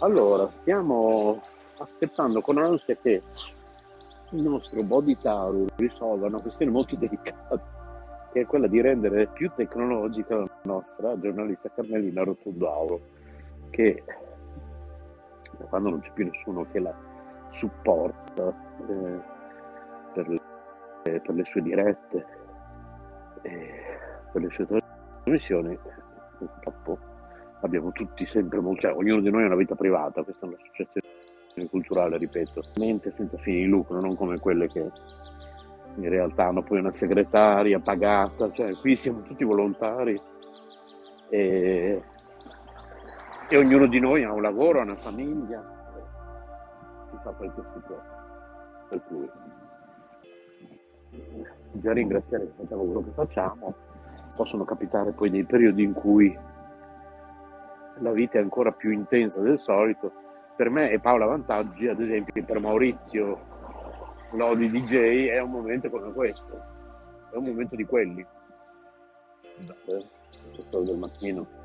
Allora, 0.00 0.48
stiamo 0.52 1.40
aspettando 1.78 2.40
con 2.40 2.58
ansia 2.58 2.96
che 2.96 3.22
il 4.30 4.42
nostro 4.42 4.82
Body 4.84 5.16
Taru 5.16 5.66
risolva 5.76 6.26
una 6.26 6.40
questione 6.40 6.70
molto 6.70 6.94
delicata, 7.00 7.60
che 8.30 8.42
è 8.42 8.46
quella 8.46 8.66
di 8.66 8.80
rendere 8.82 9.26
più 9.28 9.50
tecnologica 9.56 10.36
la 10.36 10.50
nostra 10.64 11.18
giornalista 11.18 11.70
Carmelina 11.74 12.22
Rotundauro, 12.22 13.00
che 13.70 14.04
da 15.58 15.64
quando 15.66 15.90
non 15.90 16.00
c'è 16.00 16.12
più 16.12 16.24
nessuno 16.24 16.66
che 16.70 16.78
la 16.78 16.94
supporta 17.50 18.48
eh, 18.88 19.20
per, 20.14 20.28
le, 20.28 20.40
per, 21.02 21.34
le, 21.34 21.44
sue 21.44 21.62
dirette, 21.62 22.26
eh, 23.42 23.98
per 24.32 24.42
le 24.42 24.50
sue 24.50 24.66
trasmissioni, 24.66 25.78
purtroppo 26.38 26.98
abbiamo 27.60 27.90
tutti 27.92 28.24
sempre 28.26 28.60
cioè 28.76 28.92
ognuno 28.94 29.20
di 29.20 29.30
noi 29.30 29.42
ha 29.42 29.46
una 29.46 29.56
vita 29.56 29.74
privata, 29.74 30.22
questa 30.22 30.46
è 30.46 30.48
un'associazione 30.48 31.68
culturale, 31.68 32.18
ripeto, 32.18 32.62
mente 32.76 33.10
senza 33.10 33.36
fini 33.38 33.62
di 33.62 33.66
lucro, 33.66 34.00
non 34.00 34.14
come 34.14 34.38
quelle 34.38 34.68
che 34.68 34.90
in 35.96 36.08
realtà 36.08 36.46
hanno 36.46 36.62
poi 36.62 36.78
una 36.78 36.92
segretaria 36.92 37.80
pagata, 37.80 38.50
cioè 38.52 38.76
qui 38.76 38.94
siamo 38.94 39.22
tutti 39.22 39.42
volontari 39.42 40.20
e 41.28 42.00
e 43.50 43.56
ognuno 43.56 43.86
di 43.86 43.98
noi 43.98 44.24
ha 44.24 44.32
un 44.32 44.42
lavoro, 44.42 44.80
ha 44.80 44.82
una 44.82 44.94
famiglia, 44.94 45.62
si 47.10 47.16
fa 47.22 47.30
quel 47.30 47.52
che 47.54 47.62
si 47.72 47.80
può. 47.86 48.00
Per 48.88 49.02
cui 49.06 49.30
già 51.72 51.92
ringraziare 51.92 52.44
il 52.44 52.52
tanto 52.56 52.76
lavoro 52.76 53.00
che 53.00 53.10
facciamo, 53.14 53.74
possono 54.36 54.64
capitare 54.64 55.12
poi 55.12 55.30
dei 55.30 55.44
periodi 55.44 55.82
in 55.82 55.94
cui 55.94 56.38
la 58.00 58.12
vita 58.12 58.38
è 58.38 58.42
ancora 58.42 58.70
più 58.70 58.90
intensa 58.90 59.40
del 59.40 59.58
solito. 59.58 60.12
Per 60.54 60.68
me 60.68 60.90
e 60.90 61.00
Paola 61.00 61.26
Vantaggi, 61.26 61.88
ad 61.88 62.00
esempio, 62.00 62.44
per 62.44 62.60
Maurizio 62.60 63.46
Lodi 64.32 64.70
DJ 64.70 65.28
è 65.28 65.40
un 65.40 65.50
momento 65.50 65.88
come 65.88 66.12
questo, 66.12 66.60
è 67.32 67.36
un 67.36 67.44
momento 67.44 67.76
di 67.76 67.84
quelli. 67.86 68.26
Questo 69.84 70.82
del 70.82 70.98
mattino 70.98 71.57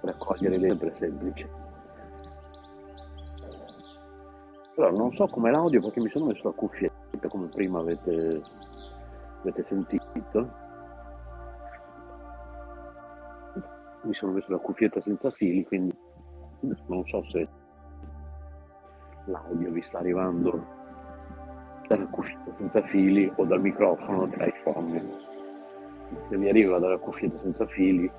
raccogliere 0.00 0.56
le 0.56 0.68
sempre 0.68 0.94
semplice. 0.94 1.48
Però 4.74 4.90
non 4.90 5.12
so 5.12 5.26
come 5.26 5.50
l'audio 5.50 5.80
perché 5.80 6.00
mi 6.00 6.08
sono 6.08 6.26
messo 6.26 6.42
la 6.44 6.54
cuffietta 6.54 7.28
come 7.28 7.48
prima 7.48 7.80
avete, 7.80 8.40
avete 9.40 9.64
sentito. 9.66 10.50
Mi 14.02 14.14
sono 14.14 14.32
messo 14.32 14.50
la 14.50 14.58
cuffietta 14.58 15.00
senza 15.00 15.30
fili, 15.30 15.66
quindi 15.66 15.94
non 16.86 17.04
so 17.06 17.22
se 17.24 17.46
l'audio 19.26 19.70
vi 19.70 19.82
sta 19.82 19.98
arrivando 19.98 20.78
dalla 21.86 22.06
cuffietta 22.06 22.54
senza 22.56 22.82
fili 22.82 23.30
o 23.36 23.44
dal 23.44 23.60
microfono 23.60 24.26
dell'iPhone. 24.26 25.28
Se 26.20 26.36
mi 26.36 26.48
arriva 26.48 26.78
dalla 26.78 26.98
cuffietta 26.98 27.38
senza 27.38 27.66
fili 27.66 28.10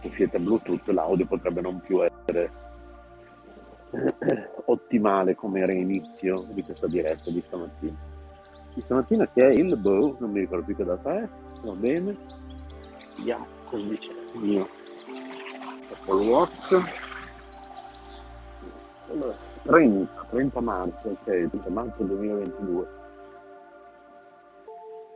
cuffiette 0.00 0.38
Bluetooth 0.38 0.86
l'audio 0.88 1.26
potrebbe 1.26 1.60
non 1.60 1.80
più 1.80 2.04
essere 2.04 2.50
ottimale 4.66 5.34
come 5.34 5.60
era 5.60 5.72
inizio 5.72 6.44
di 6.52 6.62
questa 6.62 6.86
diretta 6.86 7.30
di 7.30 7.42
stamattina. 7.42 7.96
Di 8.74 8.80
stamattina 8.80 9.26
che 9.26 9.46
è 9.46 9.50
il 9.50 9.76
boh, 9.76 10.16
non 10.18 10.30
mi 10.30 10.40
ricordo 10.40 10.64
più 10.64 10.76
che 10.76 10.84
data 10.84 11.22
è, 11.22 11.28
va 11.62 11.72
bene. 11.72 12.16
Vediamo 13.16 13.46
cosa 13.66 13.84
dice 13.84 14.10
il 14.34 14.40
mio 14.40 14.68
Apple 15.92 16.26
Watch. 16.26 16.74
Allora, 19.10 19.36
30, 19.62 20.26
30 20.30 20.60
marzo, 20.60 21.08
ok, 21.08 21.24
30 21.24 21.70
marzo 21.70 22.02
2022. 22.02 23.00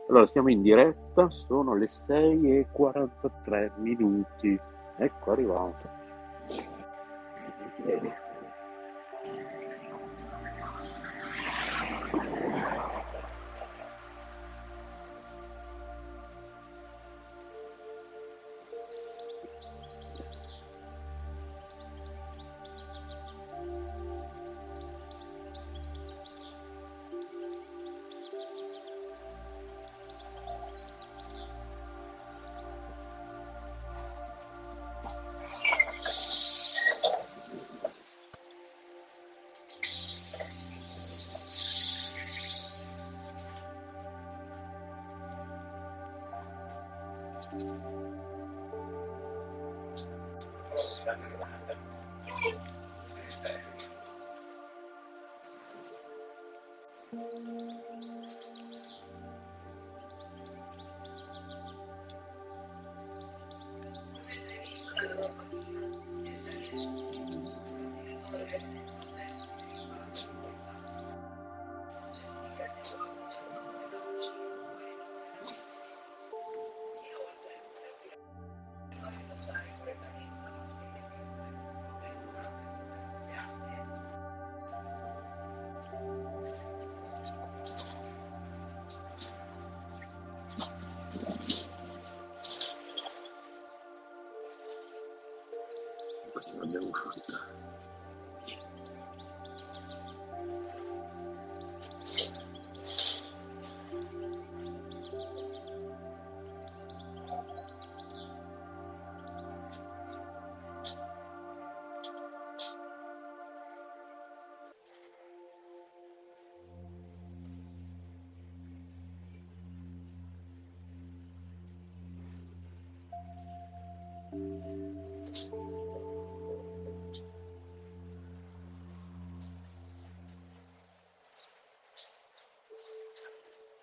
Allora, 0.09 0.27
siamo 0.27 0.49
in 0.49 0.61
diretta, 0.61 1.29
sono 1.29 1.75
le 1.75 1.87
6 1.87 2.59
e 2.59 2.67
43 2.71 3.73
minuti. 3.77 4.57
Ecco 4.97 5.31
arrivato. 5.31 5.89
Bene. 7.83 8.26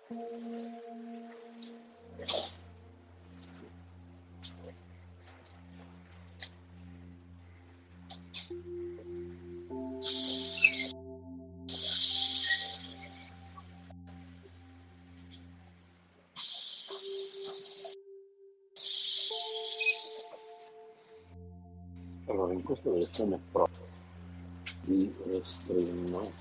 Allora, 0.09 0.74
in 22.55 22.63
questa 22.63 22.89
versione 22.89 23.39
Pro 23.51 23.67
di 24.81 25.13
Restream 25.25 26.31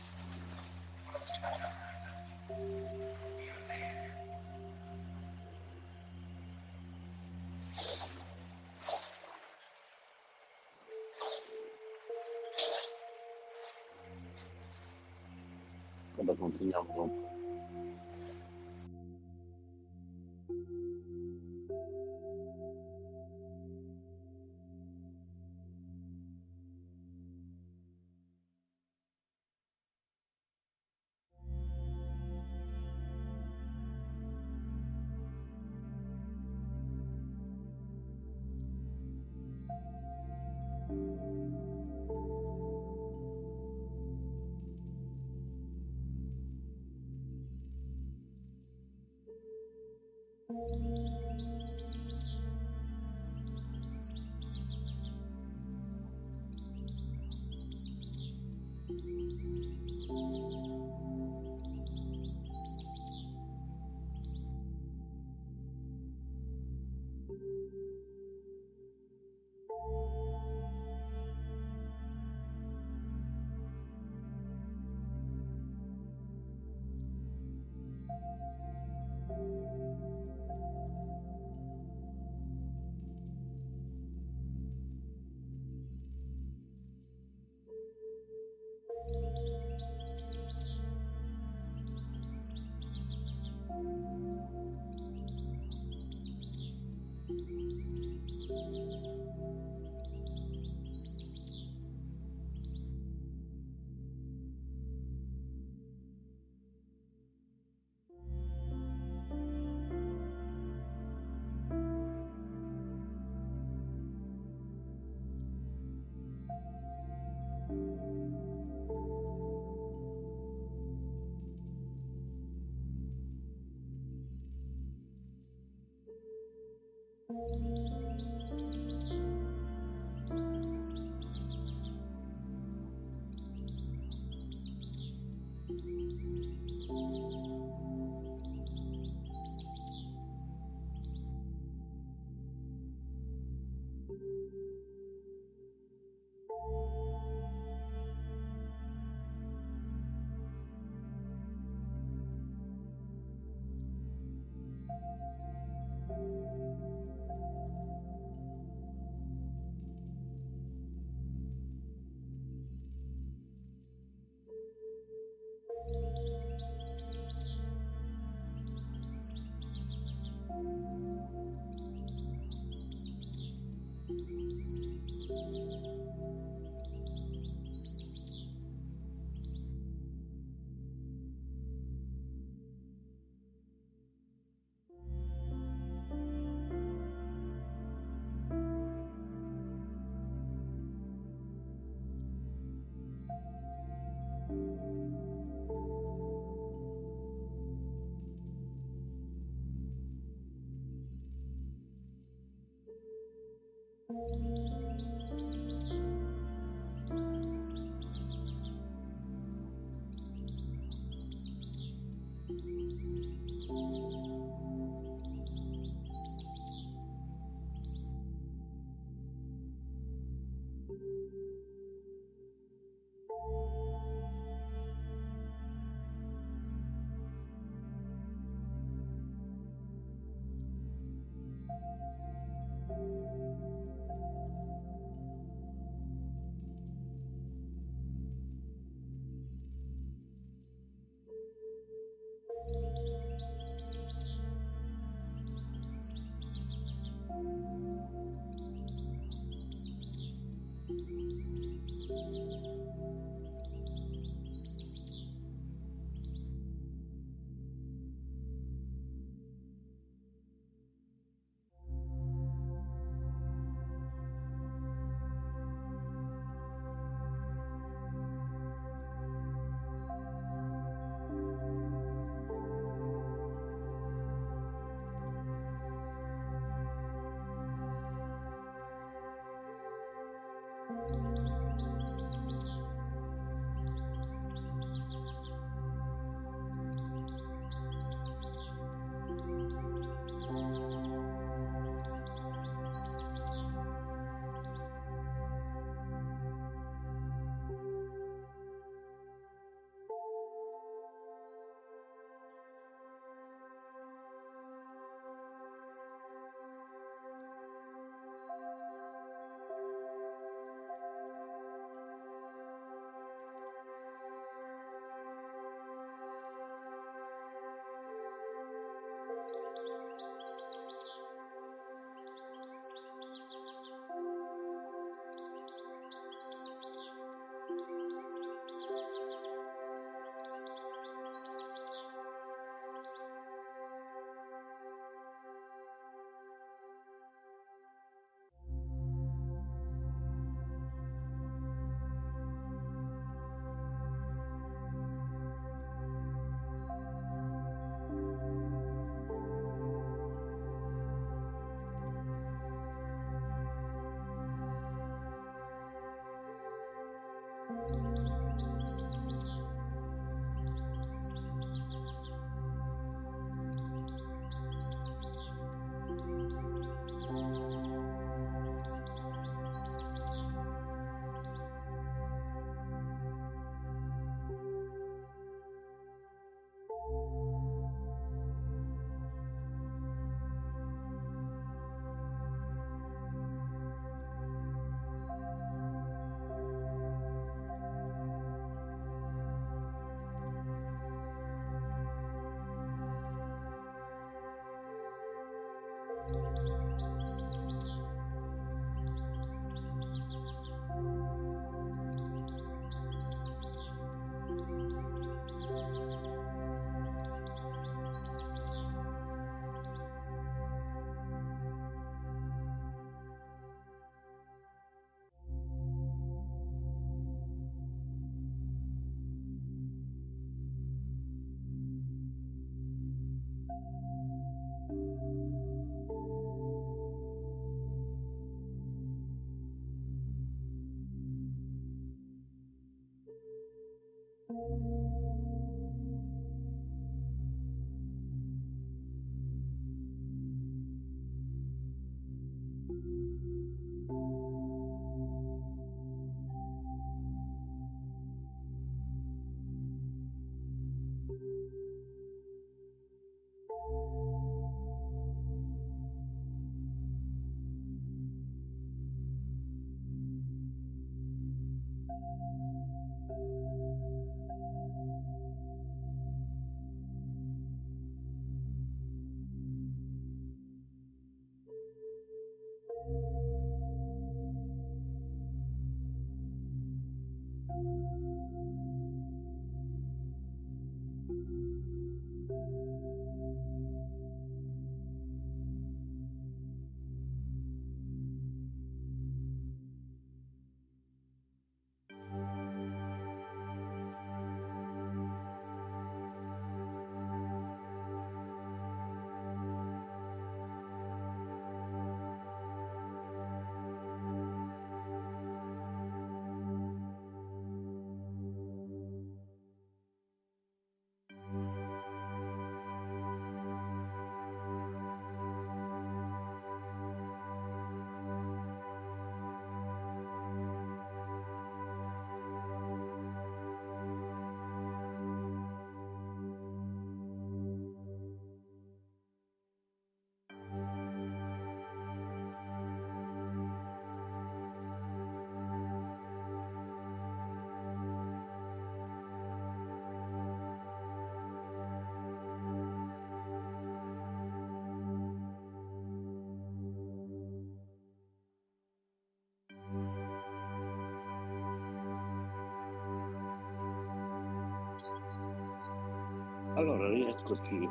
Allora, 556.76 557.08
rieccoci. 557.08 557.88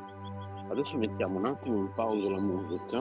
Adesso 0.69 0.97
mettiamo 0.97 1.39
un 1.39 1.45
attimo 1.45 1.77
in 1.77 1.93
pausa 1.93 2.29
la 2.29 2.41
musica. 2.41 2.99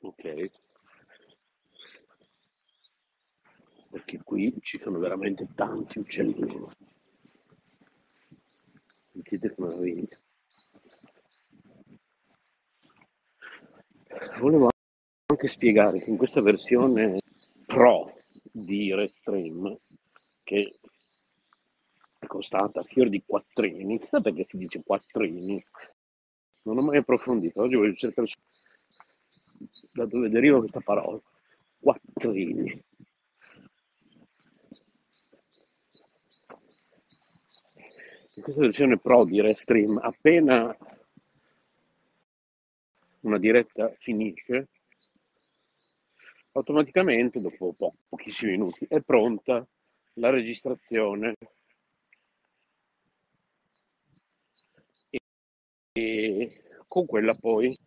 Ok. 0.00 0.50
Perché 3.90 4.22
qui 4.22 4.58
ci 4.62 4.78
sono 4.82 4.98
veramente 4.98 5.46
tanti 5.54 5.98
uccellini. 5.98 6.66
Sentite 9.12 9.48
che 9.50 9.54
meraviglia. 9.58 10.16
Volevo 14.40 14.70
anche 15.26 15.48
spiegare 15.48 16.00
che 16.00 16.08
in 16.08 16.16
questa 16.16 16.40
versione 16.40 17.20
Pro 17.66 18.14
di 18.50 18.94
Restream, 18.94 19.78
che 20.42 20.72
è 22.18 22.26
costata 22.44 22.82
fior 22.82 23.08
di 23.08 23.22
quattrini, 23.24 23.98
chissà 23.98 24.20
perché 24.20 24.44
si 24.44 24.58
dice 24.58 24.82
quattrini, 24.84 25.64
non 26.62 26.78
ho 26.78 26.82
mai 26.82 26.98
approfondito, 26.98 27.62
oggi 27.62 27.76
voglio 27.76 27.94
cercare 27.94 28.28
da 29.92 30.04
dove 30.04 30.28
deriva 30.28 30.58
questa 30.58 30.80
parola, 30.80 31.18
quattrini. 31.78 32.84
In 38.36 38.42
questa 38.42 38.60
versione 38.60 38.98
Pro 38.98 39.24
di 39.24 39.40
Restream, 39.40 39.98
appena 40.02 40.76
una 43.20 43.38
diretta 43.38 43.90
finisce, 44.00 44.68
automaticamente, 46.52 47.40
dopo 47.40 47.72
po- 47.72 47.94
pochissimi 48.08 48.50
minuti, 48.52 48.86
è 48.88 49.00
pronta 49.00 49.66
la 50.14 50.30
registrazione 50.30 51.36
e 55.96 56.60
con 56.88 57.06
quella 57.06 57.36
poi 57.36 57.78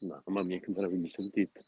mamma 0.00 0.42
mia 0.44 0.60
che 0.60 0.70
meraviglia 0.70 1.08
sentite. 1.08 1.64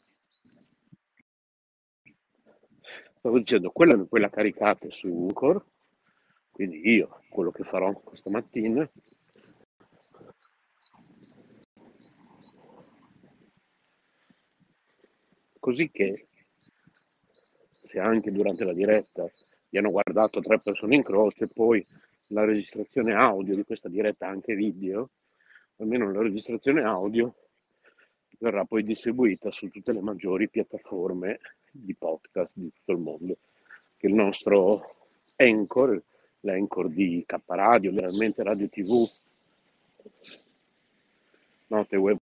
Stavo 3.17 3.39
dicendo 3.39 3.71
quella, 3.71 3.97
quella 4.05 4.29
caricata 4.29 4.87
su 4.91 5.07
Anchor 5.07 5.65
quindi 6.51 6.87
io 6.89 7.21
quello 7.29 7.51
che 7.51 7.63
farò 7.63 7.91
questa 7.93 8.29
mattina 8.29 8.87
così 15.59 15.89
che 15.89 16.27
se 17.81 17.99
anche 17.99 18.31
durante 18.31 18.63
la 18.63 18.73
diretta 18.73 19.27
vi 19.69 19.77
hanno 19.77 19.91
guardato 19.91 20.41
tre 20.41 20.59
persone 20.59 20.95
in 20.95 21.03
croce, 21.03 21.47
poi 21.47 21.85
la 22.27 22.43
registrazione 22.43 23.13
audio 23.13 23.55
di 23.55 23.63
questa 23.63 23.89
diretta, 23.89 24.27
anche 24.27 24.55
video, 24.55 25.09
almeno 25.77 26.11
la 26.11 26.21
registrazione 26.21 26.81
audio, 26.81 27.33
verrà 28.39 28.65
poi 28.65 28.83
distribuita 28.83 29.51
su 29.51 29.69
tutte 29.69 29.93
le 29.93 30.01
maggiori 30.01 30.49
piattaforme 30.49 31.39
di 31.71 31.93
podcast 31.93 32.53
di 32.55 32.71
tutto 32.73 32.91
il 32.91 32.97
mondo. 32.99 33.37
Che 33.97 34.07
il 34.07 34.13
nostro 34.13 34.95
Anchor, 35.35 36.01
l'Anchor 36.41 36.89
di 36.89 37.23
K 37.25 37.37
Radio, 37.45 37.91
veramente 37.91 38.43
Radio 38.43 38.69
TV, 38.69 39.07
Note 41.67 41.95
Web 41.97 42.17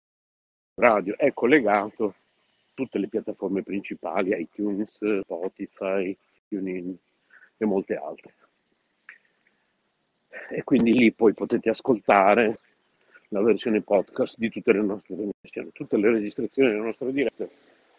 Radio, 0.75 1.17
è 1.19 1.33
collegato 1.33 2.07
a 2.07 2.15
tutte 2.75 2.99
le 2.99 3.09
piattaforme 3.09 3.63
principali, 3.63 4.41
iTunes, 4.41 5.21
Spotify, 5.23 6.17
TuneIn 6.49 6.97
e 7.57 7.65
molte 7.65 7.97
altre. 7.97 8.35
E 10.51 10.65
quindi 10.65 10.93
lì 10.93 11.13
poi 11.13 11.33
potete 11.33 11.71
ascoltare 11.71 12.59
la 13.29 13.41
versione 13.43 13.83
podcast 13.83 14.37
di 14.39 14.51
tutte 14.51 14.73
le 14.73 14.83
nostre 14.83 15.15
trasmissioni. 15.15 15.71
Tutte 15.73 15.97
le 15.97 16.11
registrazioni 16.11 16.71
delle 16.71 16.83
nostre 16.83 17.13
dirette 17.13 17.51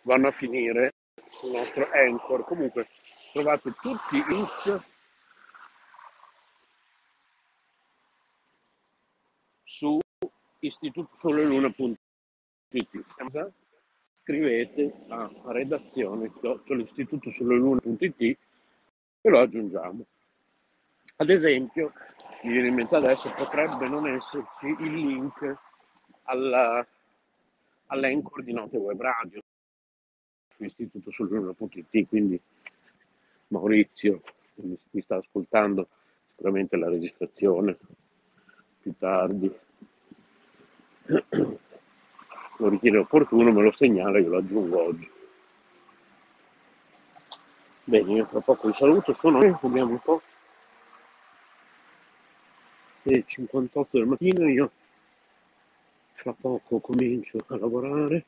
vanno 0.04 0.28
a 0.28 0.32
finire 0.32 0.94
sul 1.30 1.52
nostro 1.52 1.89
Anchor. 1.91 2.44
Comunque 2.46 2.88
trovate 3.34 3.74
tutti 3.82 4.18
i 4.18 4.24
links 4.28 4.80
su 9.63 9.98
istitutosoleluna.it. 10.60 11.98
Scrivete 14.13 14.94
a 15.10 15.30
redazione 15.48 16.32
chiocciol'istitutosoleluna.it 16.32 18.38
e 19.26 19.30
lo 19.32 19.40
aggiungiamo. 19.40 20.06
Ad 21.16 21.30
esempio, 21.32 21.93
mi 22.43 22.52
viene 22.52 22.68
in 22.68 22.76
mente 22.76 22.95
adesso, 22.95 23.34
potrebbe 23.36 23.89
non 23.89 24.08
esserci 24.08 24.68
il 24.68 24.93
link 24.93 25.58
alla, 26.24 26.86
all'anchor 27.88 28.43
di 28.43 28.54
Note 28.54 28.78
Web 28.78 29.02
Radio 29.02 29.41
su 30.47 30.64
istituto 30.64 31.10
sul.it, 31.10 32.08
quindi 32.08 32.39
Maurizio 33.47 34.22
mi, 34.58 34.78
mi 34.91 35.02
sta 35.02 35.16
ascoltando 35.16 35.88
sicuramente 36.28 36.78
la 36.78 36.89
registrazione 36.89 37.78
più 38.80 38.93
tardi. 38.99 39.52
lo 42.58 42.70
ritiene 42.70 42.97
opportuno, 42.99 43.52
me 43.52 43.64
lo 43.64 43.72
segnala, 43.72 44.20
io 44.20 44.30
lo 44.30 44.38
aggiungo 44.38 44.84
oggi. 44.84 45.14
Bene, 47.88 48.14
io 48.14 48.26
fra 48.26 48.42
poco 48.42 48.68
vi 48.68 48.74
saluto, 48.74 49.16
sono 49.20 49.38
vediamo 49.38 49.92
un 49.92 50.00
po'. 50.00 50.20
6.58 53.04 53.86
del 53.92 54.08
mattino, 54.08 54.48
io 54.48 54.72
fra 56.14 56.34
poco 56.34 56.80
comincio 56.80 57.38
a 57.48 57.58
lavorare. 57.58 58.26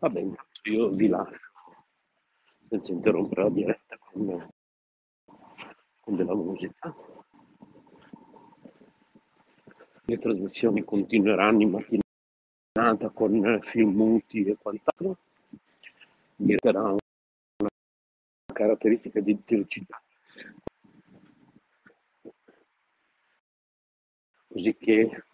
Va 0.00 0.08
bene, 0.08 0.34
io 0.62 0.88
vi 0.88 1.08
lascio 1.08 1.50
senza 2.70 2.90
interrompere 2.90 3.42
la 3.42 3.50
diretta 3.50 3.98
con, 3.98 4.50
con 6.00 6.16
della 6.16 6.34
musica. 6.34 6.96
Le 10.04 10.16
trasmissioni 10.16 10.84
continueranno 10.84 11.60
in 11.60 11.70
mattinata 11.70 13.10
con 13.10 13.60
film 13.60 13.94
muti 13.94 14.42
e 14.44 14.56
quant'altro. 14.56 15.18
Mi 16.36 16.54
sarà 16.56 16.80
una 16.80 17.68
caratteristica 18.54 19.20
di 19.20 19.32
intelligità. 19.32 20.02
Così 24.48 24.74
che 24.78 25.24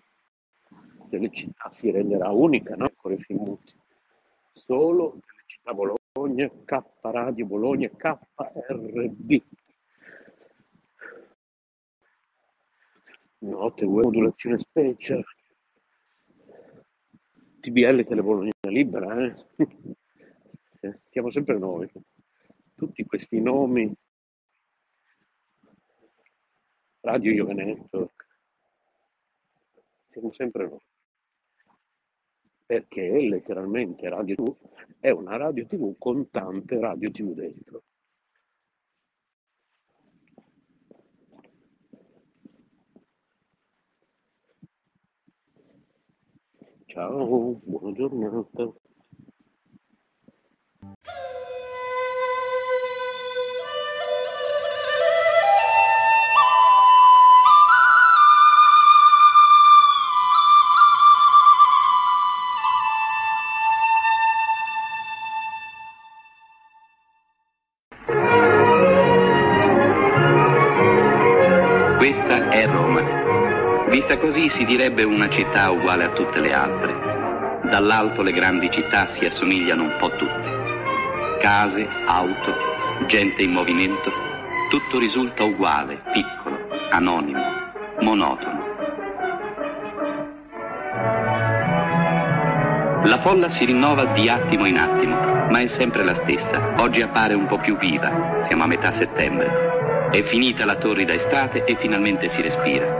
Telecittà 1.07 1.71
si 1.71 1.93
renderà 1.93 2.31
unica 2.31 2.75
no? 2.75 2.91
con 2.97 3.13
i 3.13 3.23
film 3.23 3.45
muti 3.45 3.85
solo 4.57 5.19
Telecittà 5.21 5.75
Bologna, 5.75 6.51
K 6.65 6.83
Radio 7.03 7.47
Bologna, 7.47 7.89
KRB. 7.91 9.43
Note 13.39 13.85
web 13.85 14.05
modulazione 14.05 14.59
special. 14.59 15.23
TBL 17.61 18.05
Tele 18.05 18.23
Bologna 18.23 18.51
Libera, 18.63 19.23
eh? 19.23 19.35
Siamo 21.11 21.31
sempre 21.31 21.59
noi. 21.59 21.91
Tutti 22.75 23.05
questi 23.05 23.41
nomi. 23.41 23.95
Radio 27.01 27.53
Network. 27.53 28.27
Siamo 30.11 30.33
sempre 30.33 30.67
noi 30.69 30.95
perché 32.67 33.09
letteralmente 33.21 34.09
Radio 34.09 34.35
TV 34.35 34.57
è 34.99 35.11
una 35.11 35.37
radio 35.37 35.67
TV 35.67 35.95
con 35.99 36.29
tante 36.31 36.79
radio 36.81 37.11
TV 37.11 37.33
dentro. 37.33 37.83
Ciao, 46.87 47.61
buona 47.63 47.93
giornata. 47.93 48.86
Si 74.57 74.65
direbbe 74.65 75.05
una 75.05 75.29
città 75.29 75.71
uguale 75.71 76.05
a 76.05 76.11
tutte 76.13 76.41
le 76.41 76.53
altre. 76.55 76.95
Dall'alto 77.65 78.23
le 78.23 78.33
grandi 78.33 78.71
città 78.71 79.09
si 79.19 79.27
assomigliano 79.27 79.83
un 79.83 79.97
po' 79.99 80.09
tutte. 80.17 81.39
Case, 81.41 81.87
auto, 82.07 82.55
gente 83.07 83.43
in 83.43 83.53
movimento, 83.53 84.11
tutto 84.71 84.99
risulta 84.99 85.45
uguale, 85.45 86.01
piccolo, 86.11 86.57
anonimo, 86.91 87.43
monotono. 88.01 88.65
La 93.05 93.21
folla 93.21 93.51
si 93.51 93.67
rinnova 93.67 94.07
di 94.15 94.27
attimo 94.29 94.67
in 94.67 94.79
attimo, 94.79 95.17
ma 95.51 95.61
è 95.61 95.69
sempre 95.77 96.03
la 96.03 96.19
stessa. 96.23 96.75
Oggi 96.79 97.03
appare 97.03 97.35
un 97.35 97.47
po' 97.47 97.59
più 97.59 97.77
viva, 97.77 98.47
siamo 98.47 98.65
a 98.65 98.67
metà 98.67 98.95
settembre. 98.97 100.09
È 100.11 100.23
finita 100.25 100.65
la 100.65 100.77
torrida 100.77 101.13
estate 101.13 101.65
e 101.65 101.77
finalmente 101.79 102.31
si 102.31 102.41
respira. 102.41 102.96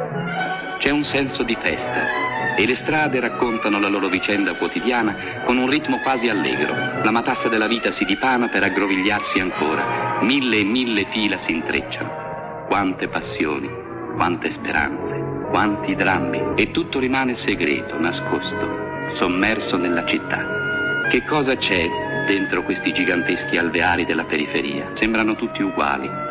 C'è 0.79 0.91
un 0.91 1.05
senso 1.05 1.43
di 1.43 1.57
festa 1.61 2.55
e 2.57 2.67
le 2.67 2.77
strade 2.77 3.21
raccontano 3.21 3.79
la 3.79 3.89
loro 3.89 4.09
vicenda 4.09 4.55
quotidiana 4.57 5.43
con 5.45 5.57
un 5.59 5.69
ritmo 5.69 5.99
quasi 6.01 6.29
allegro. 6.29 6.75
La 7.03 7.11
matassa 7.11 7.49
della 7.49 7.67
vita 7.67 7.93
si 7.93 8.05
dipana 8.05 8.49
per 8.49 8.63
aggrovigliarsi 8.63 9.41
ancora. 9.41 10.21
Mille 10.23 10.59
e 10.59 10.65
mille 10.65 11.07
fila 11.11 11.39
si 11.41 11.53
intrecciano. 11.53 12.65
Quante 12.69 13.09
passioni, 13.09 13.69
quante 14.17 14.51
speranze, 14.53 15.49
quanti 15.51 15.95
drammi. 15.95 16.55
E 16.57 16.71
tutto 16.71 16.99
rimane 16.99 17.37
segreto, 17.37 17.99
nascosto, 17.99 19.15
sommerso 19.15 19.77
nella 19.77 20.05
città. 20.07 21.09
Che 21.11 21.25
cosa 21.25 21.57
c'è 21.57 21.87
dentro 22.27 22.63
questi 22.65 22.93
giganteschi 22.93 23.57
alveari 23.57 24.05
della 24.05 24.25
periferia? 24.25 24.91
Sembrano 24.95 25.35
tutti 25.37 25.63
uguali 25.63 26.27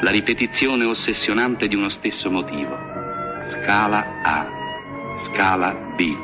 la 0.00 0.10
ripetizione 0.10 0.84
ossessionante 0.84 1.66
di 1.66 1.74
uno 1.74 1.88
stesso 1.88 2.30
motivo. 2.30 2.93
Scala 3.50 4.04
A, 4.22 4.46
scala 5.24 5.74
B, 5.96 6.16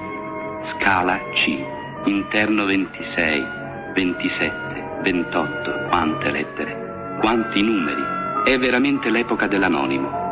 scala 0.65 1.21
C, 1.33 1.63
interno 2.05 2.65
26, 2.65 3.47
27, 3.95 5.01
28, 5.03 5.87
quante 5.91 6.31
lettere, 6.31 7.19
quanti 7.21 7.63
numeri. 7.63 8.03
È 8.45 8.57
veramente 8.59 9.11
l'epoca 9.11 9.47
dell'anonimo. 9.47 10.29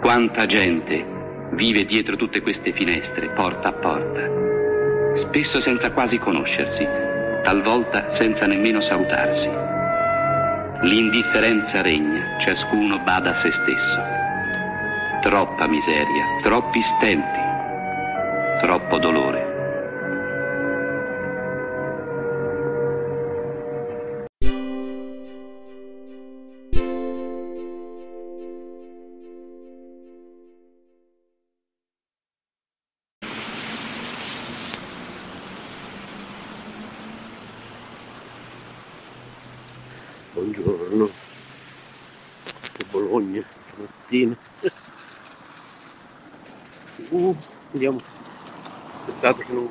Quanta 0.00 0.46
gente 0.46 1.04
vive 1.52 1.84
dietro 1.84 2.14
tutte 2.14 2.40
queste 2.40 2.72
finestre, 2.72 3.30
porta 3.30 3.68
a 3.68 3.72
porta, 3.72 4.20
spesso 5.18 5.60
senza 5.60 5.90
quasi 5.90 6.18
conoscersi, 6.18 6.86
talvolta 7.42 8.14
senza 8.14 8.46
nemmeno 8.46 8.80
salutarsi. 8.80 9.48
L'indifferenza 10.82 11.82
regna, 11.82 12.38
ciascuno 12.38 13.00
bada 13.00 13.30
a 13.30 13.34
se 13.34 13.50
stesso. 13.50 14.15
Troppa 15.26 15.66
miseria, 15.66 16.24
troppi 16.40 16.80
stenti, 16.82 17.40
troppo 18.62 18.96
dolore. 18.98 19.45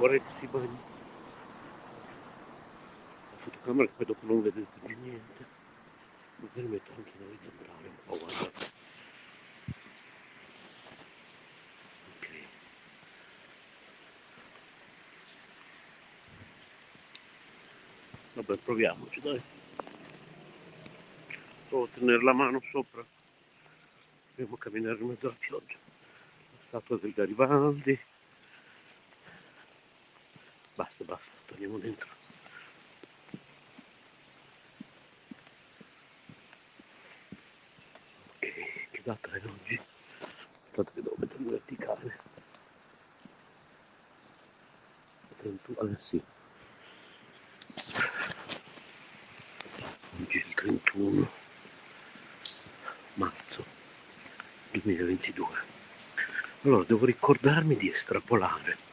Che 0.06 0.22
si 0.40 0.46
bagni. 0.46 0.78
La 3.32 3.38
fotocamera 3.38 3.88
che 3.88 3.94
poi 3.98 4.06
dopo 4.06 4.26
non 4.28 4.42
vedete 4.44 4.80
più 4.86 4.96
niente. 5.02 5.46
Magari 6.38 6.68
metto 6.68 6.92
anche 6.96 7.12
in 7.18 7.26
orizzontale 7.26 7.88
un 7.88 7.96
po', 8.06 8.18
guardate. 8.18 8.72
Ok. 12.16 12.30
Vabbè, 18.34 18.58
proviamoci, 18.58 19.20
dai. 19.22 19.42
Provo 21.68 21.86
a 21.86 21.88
tenere 21.94 22.24
la 22.24 22.34
mano 22.34 22.62
sopra. 22.72 23.04
Dobbiamo 24.30 24.56
camminare 24.58 25.00
in 25.00 25.08
mezzo 25.08 25.28
alla 25.28 25.36
pioggia. 25.40 25.76
La 26.52 26.64
statua 26.68 26.98
del 26.98 27.12
Garibaldi. 27.12 28.00
Basta, 30.76 31.06
basta, 31.06 31.38
torniamo 31.46 31.78
dentro. 31.78 32.10
Ok, 38.34 38.90
che 38.92 39.02
data 39.02 39.32
è 39.32 39.42
oggi? 39.46 39.80
Aspettate 40.20 40.92
che 40.94 41.02
devo 41.02 41.16
mettere 41.18 41.44
in 41.44 41.50
verticale. 41.50 42.20
31, 45.38 45.92
eh, 45.92 45.96
sì. 46.02 46.22
Oggi 50.20 50.40
è 50.40 50.46
il 50.46 50.54
31 50.56 51.32
marzo 53.14 53.66
2022. 54.72 55.74
Allora, 56.64 56.84
devo 56.84 57.06
ricordarmi 57.06 57.78
di 57.78 57.90
estrapolare 57.90 58.85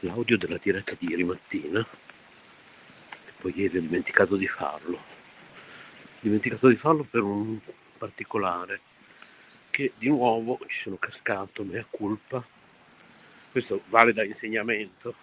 l'audio 0.00 0.38
della 0.38 0.58
diretta 0.58 0.94
di 0.98 1.08
ieri 1.08 1.24
mattina 1.24 1.80
e 1.80 3.32
poi 3.38 3.52
ieri 3.54 3.78
ho 3.78 3.80
dimenticato 3.80 4.36
di 4.36 4.46
farlo. 4.46 4.96
Ho 4.96 6.18
dimenticato 6.20 6.68
di 6.68 6.76
farlo 6.76 7.04
per 7.04 7.22
un 7.22 7.58
particolare 7.98 8.80
che 9.70 9.92
di 9.96 10.08
nuovo 10.08 10.58
ci 10.66 10.80
sono 10.80 10.96
cascato, 10.96 11.64
mea 11.64 11.84
culpa. 11.88 12.44
Questo 13.50 13.82
vale 13.88 14.12
da 14.12 14.24
insegnamento. 14.24 15.14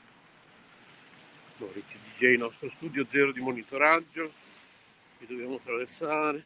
Maurizio 1.57 1.99
DJ, 2.17 2.37
nostro 2.37 2.69
studio 2.75 3.05
zero 3.09 3.31
di 3.31 3.39
monitoraggio, 3.39 4.31
che 5.17 5.25
dobbiamo 5.25 5.55
attraversare. 5.55 6.45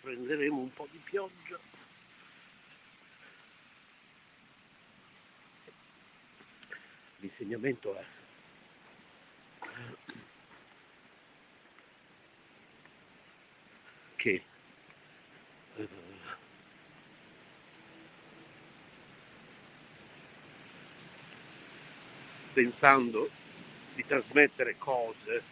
Prenderemo 0.00 0.58
un 0.58 0.72
po' 0.72 0.88
di 0.90 0.98
pioggia. 1.02 1.58
L'insegnamento 7.22 7.96
è. 7.96 8.04
Che 14.16 14.42
eh, 15.76 15.88
pensando 22.52 23.30
di 23.94 24.04
trasmettere 24.04 24.76
cose 24.78 25.42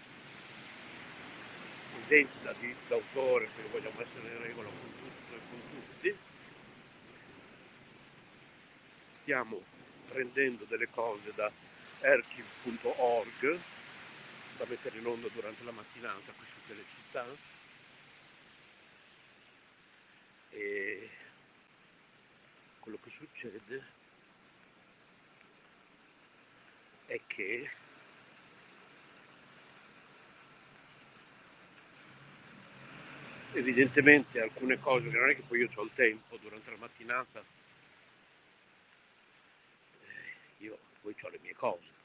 esenti 2.03 2.43
da 2.43 2.53
diritto 2.59 2.79
d'autore 2.89 3.49
perché 3.55 3.71
vogliamo 3.71 4.01
essere 4.01 4.35
in 4.35 4.43
regola 4.43 4.68
con 4.68 4.91
tutto 4.99 5.35
e 5.35 5.41
con 5.49 5.61
tutti 5.71 6.16
stiamo 9.12 9.80
prendendo 10.11 10.65
delle 10.65 10.89
cose 10.91 11.33
da 11.35 11.51
archive.org 12.01 13.59
da 14.57 14.67
mettere 14.69 14.99
in 14.99 15.07
onda 15.07 15.29
durante 15.33 15.65
la 15.65 15.71
mattinata 15.71 16.33
qui 16.37 16.47
su 16.47 16.67
Telecittà 16.67 17.27
e 20.51 21.11
quello 22.81 22.99
che 23.03 23.11
succede 23.17 23.85
è 27.07 27.21
che 27.27 27.71
evidentemente 33.53 34.41
alcune 34.41 34.79
cose 34.79 35.09
che 35.09 35.19
non 35.19 35.31
è 35.31 35.35
che 35.35 35.43
poi 35.43 35.61
io 35.61 35.69
ho 35.75 35.83
il 35.83 35.91
tempo 35.95 36.37
durante 36.37 36.71
la 36.71 36.77
mattinata 36.77 37.43
eh, 40.03 40.35
io 40.61 40.79
poi 41.01 41.15
ho 41.21 41.29
le 41.29 41.39
mie 41.43 41.55
cose. 41.55 41.99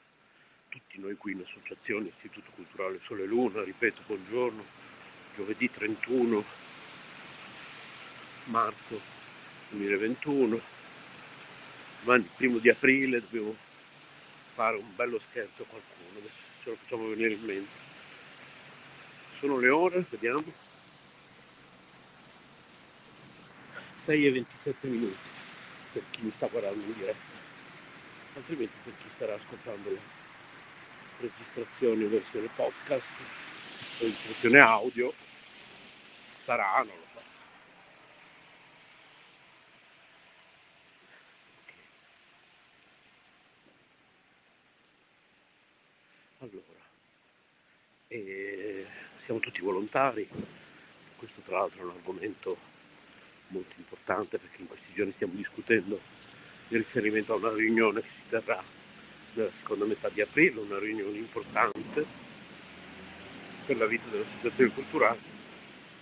Tutti 0.68 0.98
noi 0.98 1.16
qui 1.16 1.32
in 1.32 1.42
associazione 1.42 2.08
Istituto 2.08 2.50
Culturale 2.54 3.00
Sole 3.04 3.24
Luna 3.24 3.62
ripeto 3.62 4.02
buongiorno. 4.06 4.64
Giovedì 5.34 5.70
31 5.70 6.44
marzo 8.44 9.00
2021 9.70 10.60
domani 12.02 12.30
primo 12.36 12.58
di 12.58 12.70
aprile 12.70 13.20
dobbiamo 13.20 13.56
fare 14.54 14.76
un 14.76 14.94
bello 14.94 15.20
scherzo 15.28 15.62
a 15.62 15.66
qualcuno 15.66 16.18
adesso 16.18 16.34
ce 16.62 16.70
lo 16.70 16.76
facciamo 16.76 17.08
venire 17.08 17.34
in 17.34 17.44
mente. 17.44 17.84
Sono 19.38 19.58
le 19.58 19.68
ore 19.68 20.06
vediamo. 20.08 20.44
6 24.04 24.26
e 24.26 24.30
27 24.30 24.86
minuti 24.86 25.16
per 25.92 26.02
chi 26.10 26.22
mi 26.22 26.30
sta 26.30 26.46
guardando 26.46 26.80
in 26.80 26.94
diretta 26.94 27.35
altrimenti 28.36 28.74
per 28.84 28.92
chi 28.98 29.08
starà 29.14 29.34
ascoltando 29.34 29.90
la 29.90 29.98
registrazione 31.20 32.04
in 32.04 32.10
versione 32.10 32.48
podcast 32.54 33.04
registrazione 33.98 34.60
audio 34.60 35.12
sarà 36.44 36.76
non 36.78 36.86
lo 36.86 37.04
so. 37.12 37.22
Allora 46.38 46.84
e 48.08 48.86
siamo 49.24 49.40
tutti 49.40 49.60
volontari. 49.60 50.28
Questo 51.16 51.40
tra 51.40 51.58
l'altro 51.58 51.80
è 51.80 51.84
un 51.84 51.90
argomento 51.90 52.56
molto 53.48 53.74
importante 53.78 54.38
perché 54.38 54.60
in 54.60 54.68
questi 54.68 54.92
giorni 54.92 55.12
stiamo 55.12 55.32
discutendo 55.34 56.00
in 56.68 56.78
riferimento 56.78 57.32
a 57.32 57.36
una 57.36 57.52
riunione 57.52 58.00
che 58.00 58.08
si 58.08 58.28
terrà 58.28 58.62
nella 59.34 59.52
seconda 59.52 59.84
metà 59.84 60.08
di 60.08 60.20
aprile, 60.20 60.60
una 60.60 60.78
riunione 60.78 61.16
importante 61.16 62.06
per 63.66 63.76
la 63.76 63.86
vita 63.86 64.08
delle 64.08 64.24
associazioni 64.24 64.70
culturali, 64.72 65.20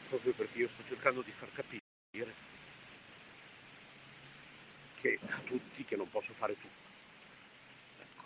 proprio 0.08 0.32
perché 0.32 0.58
io 0.58 0.68
sto 0.68 0.82
cercando 0.86 1.22
di 1.22 1.32
far 1.32 1.50
capire 1.52 1.82
che 5.00 5.18
a 5.28 5.38
tutti 5.44 5.84
che 5.84 5.96
non 5.96 6.08
posso 6.10 6.32
fare 6.34 6.54
tutto. 6.54 6.92
Ecco, 8.00 8.24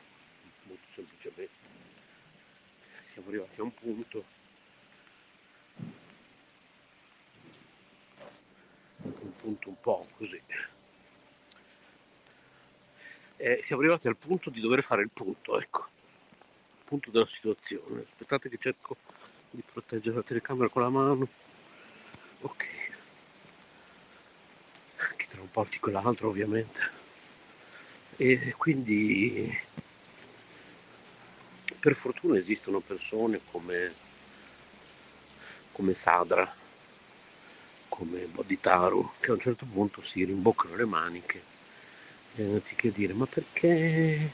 molto 0.65 0.87
semplicemente. 0.95 1.67
Siamo 3.13 3.29
arrivati 3.29 3.61
a 3.61 3.63
un 3.63 3.75
punto 3.75 4.25
un 9.01 9.37
punto 9.37 9.69
un 9.69 9.81
po' 9.81 10.07
così. 10.17 10.41
E 13.41 13.61
siamo 13.63 13.83
arrivati 13.83 14.09
al 14.09 14.17
punto 14.17 14.51
di 14.51 14.61
dover 14.61 14.83
fare 14.83 15.03
il 15.03 15.11
punto, 15.13 15.61
ecco, 15.61 15.87
il 16.79 16.85
punto 16.85 17.13
della 17.13 17.29
situazione. 17.33 18.05
Aspettate 18.11 18.49
che 18.49 18.59
cerco 18.59 18.97
di 19.49 19.63
proteggere 19.63 20.17
la 20.17 20.23
telecamera 20.23 20.69
con 20.69 20.83
la 20.83 20.89
mano. 20.89 21.29
Ok. 22.41 22.69
Che 25.17 25.27
tra 25.29 25.41
un 25.41 25.51
po' 25.53 25.69
quell'altro 25.79 26.29
ovviamente. 26.29 26.81
E 28.17 28.55
quindi 28.57 29.57
per 31.79 31.95
fortuna 31.95 32.37
esistono 32.37 32.81
persone 32.81 33.41
come, 33.53 33.95
come 35.71 35.95
Sadra 35.95 36.53
come 37.89 38.27
Bodhitaru 38.27 39.13
che 39.21 39.31
a 39.31 39.35
un 39.35 39.41
certo 39.41 39.65
punto 39.65 40.03
si 40.03 40.25
rimboccano 40.25 40.75
le 40.75 40.85
maniche 40.85 41.57
e 42.39 42.55
anziché 42.55 42.93
dire 42.93 43.13
ma 43.15 43.27
perché 43.27 44.31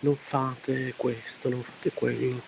non 0.00 0.16
fate 0.16 0.92
questo, 0.94 1.48
non 1.48 1.62
fate 1.62 1.90
quello, 1.92 2.42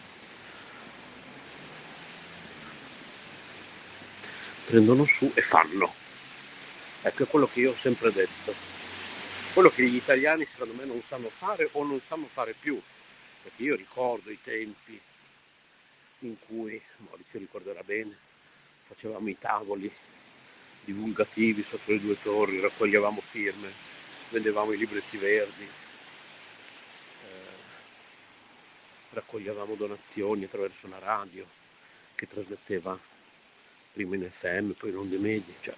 prendono 4.67 5.07
su 5.07 5.31
e 5.35 5.41
fanno. 5.41 5.95
Ecco, 7.01 7.25
quello 7.25 7.47
che 7.47 7.61
io 7.61 7.71
ho 7.71 7.77
sempre 7.77 8.13
detto. 8.13 8.53
Quello 9.55 9.71
che 9.71 9.89
gli 9.89 9.95
italiani 9.95 10.45
secondo 10.45 10.75
me 10.75 10.85
non 10.85 11.01
sanno 11.09 11.31
fare 11.31 11.71
o 11.73 11.85
non 11.85 12.01
sanno 12.07 12.29
fare 12.31 12.55
più. 12.59 12.79
Perché 13.43 13.63
io 13.63 13.77
ricordo 13.77 14.31
i 14.31 14.39
tempi 14.43 15.01
in 16.21 16.37
cui, 16.47 16.81
Maurizio 16.99 17.39
ricorderà 17.39 17.83
bene, 17.83 18.15
facevamo 18.89 19.29
i 19.29 19.39
tavoli 19.39 19.91
divulgativi 20.85 21.63
sotto 21.63 21.93
le 21.93 22.01
due 22.01 22.21
torri, 22.21 22.61
raccoglievamo 22.61 23.21
firme, 23.23 23.95
vendevamo 24.31 24.73
i 24.73 24.77
libretti 24.77 25.17
verdi, 25.17 25.65
eh, 25.65 27.29
raccoglievamo 29.11 29.75
donazioni 29.75 30.45
attraverso 30.45 30.87
una 30.87 30.99
radio 30.99 31.47
che 32.15 32.27
trasmetteva 32.27 32.99
prima 33.93 34.15
in 34.17 34.29
FM, 34.31 34.71
poi 34.73 34.91
in 34.91 34.97
onde 34.97 35.19
medie. 35.19 35.55
Cioè. 35.61 35.75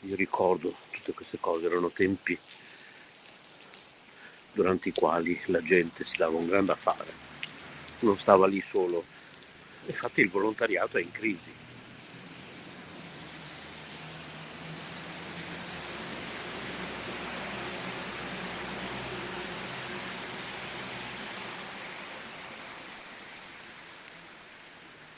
Io 0.00 0.16
ricordo 0.16 0.74
tutte 0.90 1.12
queste 1.12 1.38
cose, 1.38 1.66
erano 1.66 1.90
tempi 1.90 2.38
durante 4.52 4.90
i 4.90 4.92
quali 4.92 5.40
la 5.46 5.62
gente 5.62 6.04
si 6.04 6.16
dava 6.16 6.36
un 6.36 6.46
grande 6.46 6.72
affare, 6.72 7.12
non 8.00 8.18
stava 8.18 8.46
lì 8.46 8.60
solo. 8.60 9.04
Infatti 9.86 10.20
il 10.20 10.30
volontariato 10.30 10.98
è 10.98 11.02
in 11.02 11.10
crisi. 11.10 11.50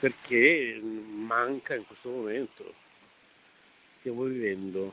Perché 0.05 0.79
manca 0.83 1.75
in 1.75 1.87
questo 1.87 2.11
momento. 2.11 2.75
Stiamo 4.01 4.25
vivendo 4.25 4.93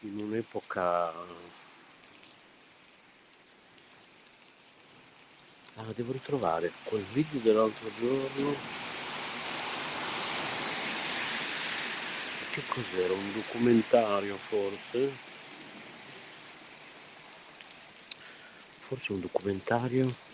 in 0.00 0.18
un'epoca... 0.18 1.12
Ah, 5.74 5.92
devo 5.94 6.12
ritrovare 6.12 6.72
quel 6.84 7.02
video 7.12 7.38
dell'altro 7.40 7.90
giorno. 7.98 8.54
Che 12.52 12.62
cos'era? 12.68 13.12
Un 13.12 13.32
documentario 13.34 14.36
forse? 14.38 15.12
Forse 18.78 19.12
un 19.12 19.20
documentario 19.20 20.25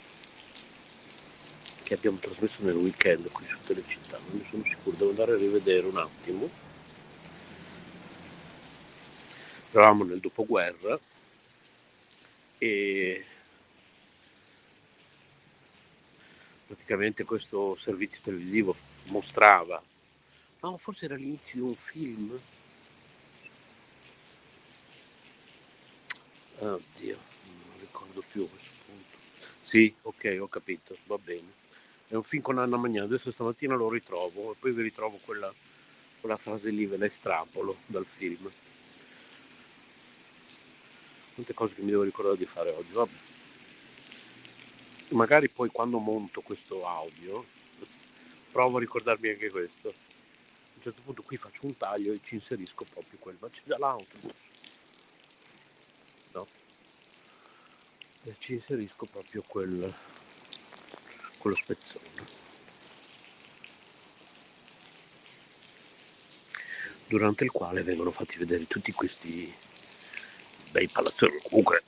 che 1.92 1.98
abbiamo 1.98 2.16
trasmesso 2.16 2.62
nel 2.62 2.76
weekend 2.76 3.30
qui 3.30 3.46
su 3.46 3.58
Telecittà, 3.66 4.18
non 4.18 4.38
ne 4.38 4.46
sono 4.48 4.62
sicuro, 4.64 4.96
devo 4.96 5.10
andare 5.10 5.32
a 5.32 5.36
rivedere 5.36 5.86
un 5.86 5.98
attimo. 5.98 6.50
Eravamo 9.70 10.04
nel 10.04 10.18
dopoguerra 10.20 10.98
e 12.56 13.24
praticamente 16.66 17.24
questo 17.24 17.74
servizio 17.74 18.20
televisivo 18.22 18.74
mostrava, 19.06 19.82
no, 20.60 20.78
forse 20.78 21.04
era 21.04 21.16
l'inizio 21.16 21.60
di 21.60 21.60
un 21.60 21.74
film. 21.74 22.40
Oddio, 26.58 27.18
non 27.44 27.80
ricordo 27.80 28.22
più 28.30 28.44
a 28.44 28.48
questo 28.48 28.70
punto. 28.86 29.18
Sì, 29.62 29.94
ok, 30.02 30.38
ho 30.40 30.48
capito, 30.48 30.96
va 31.04 31.18
bene. 31.18 31.61
È 32.12 32.14
un 32.14 32.24
film 32.24 32.42
con 32.42 32.58
Anna 32.58 32.76
Magnani, 32.76 33.06
adesso 33.06 33.32
stamattina 33.32 33.74
lo 33.74 33.88
ritrovo 33.88 34.52
e 34.52 34.56
poi 34.58 34.72
vi 34.72 34.82
ritrovo 34.82 35.18
quella, 35.24 35.50
quella 36.20 36.36
frase 36.36 36.68
lì, 36.68 36.84
ve 36.84 36.98
la 36.98 37.06
estrapolo 37.06 37.78
dal 37.86 38.04
film. 38.04 38.50
Quante 41.32 41.54
cose 41.54 41.74
che 41.74 41.80
mi 41.80 41.88
devo 41.88 42.02
ricordare 42.02 42.36
di 42.36 42.44
fare 42.44 42.68
oggi, 42.72 42.92
vabbè. 42.92 43.12
Magari 45.12 45.48
poi 45.48 45.70
quando 45.70 45.96
monto 45.96 46.42
questo 46.42 46.86
audio 46.86 47.46
provo 48.50 48.76
a 48.76 48.80
ricordarmi 48.80 49.30
anche 49.30 49.48
questo. 49.48 49.88
A 49.88 49.94
un 50.74 50.82
certo 50.82 51.00
punto 51.00 51.22
qui 51.22 51.38
faccio 51.38 51.64
un 51.64 51.78
taglio 51.78 52.12
e 52.12 52.20
ci 52.22 52.34
inserisco 52.34 52.84
proprio 52.92 53.18
quello, 53.20 53.38
ma 53.40 53.48
c'è 53.48 53.62
già 53.64 53.78
l'autobus. 53.78 54.32
No? 56.32 56.46
E 58.24 58.34
ci 58.38 58.52
inserisco 58.52 59.06
proprio 59.06 59.42
quel 59.46 59.94
quello 61.42 61.56
spezzone. 61.56 62.06
Durante 67.08 67.42
il 67.42 67.50
quale 67.50 67.82
vengono 67.82 68.12
fatti 68.12 68.38
vedere 68.38 68.68
tutti 68.68 68.92
questi 68.92 69.52
bei 70.70 70.86
palazzoni. 70.86 71.40
Comunque 71.42 71.82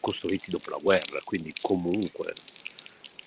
costruiti 0.00 0.50
dopo 0.50 0.70
la 0.70 0.78
guerra, 0.80 1.20
quindi 1.22 1.52
comunque 1.60 2.34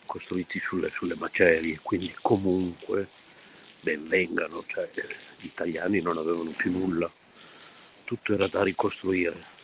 costruiti 0.08 0.60
sulle, 0.60 0.90
sulle 0.90 1.16
macerie, 1.16 1.80
quindi 1.84 2.12
comunque 2.22 3.08
ben 3.82 4.08
vengano, 4.08 4.64
cioè 4.66 4.90
gli 5.38 5.46
italiani 5.46 6.02
non 6.02 6.18
avevano 6.18 6.50
più 6.52 6.72
nulla, 6.72 7.10
tutto 8.04 8.34
era 8.34 8.48
da 8.48 8.64
ricostruire. 8.64 9.59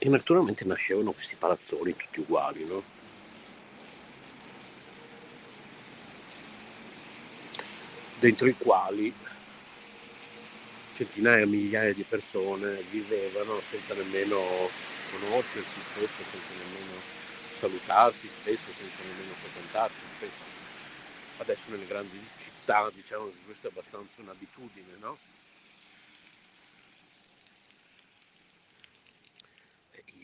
E 0.00 0.08
naturalmente 0.08 0.64
nascevano 0.64 1.12
questi 1.12 1.36
palazzoni 1.36 1.94
tutti 1.96 2.20
uguali, 2.20 2.64
no? 2.64 2.84
Dentro 8.20 8.48
i 8.48 8.56
quali 8.56 9.14
centinaia, 10.92 11.46
migliaia 11.46 11.92
di 11.94 12.04
persone 12.04 12.82
vivevano 12.82 13.62
senza 13.62 13.94
nemmeno 13.94 14.72
conoscersi 15.04 15.80
spesso, 15.82 16.24
senza 16.24 16.54
nemmeno 16.54 17.04
salutarsi 17.50 18.28
spesso, 18.28 18.72
senza 18.72 19.02
nemmeno 19.04 19.34
frequentarsi 19.36 20.06
spesso. 20.06 20.50
Adesso 21.36 21.70
nelle 21.70 21.86
grandi 21.86 22.28
città 22.36 22.90
diciamo 22.90 23.30
che 23.30 23.38
questa 23.44 23.68
è 23.68 23.70
abbastanza 23.70 24.20
un'abitudine, 24.20 24.96
no? 24.98 25.20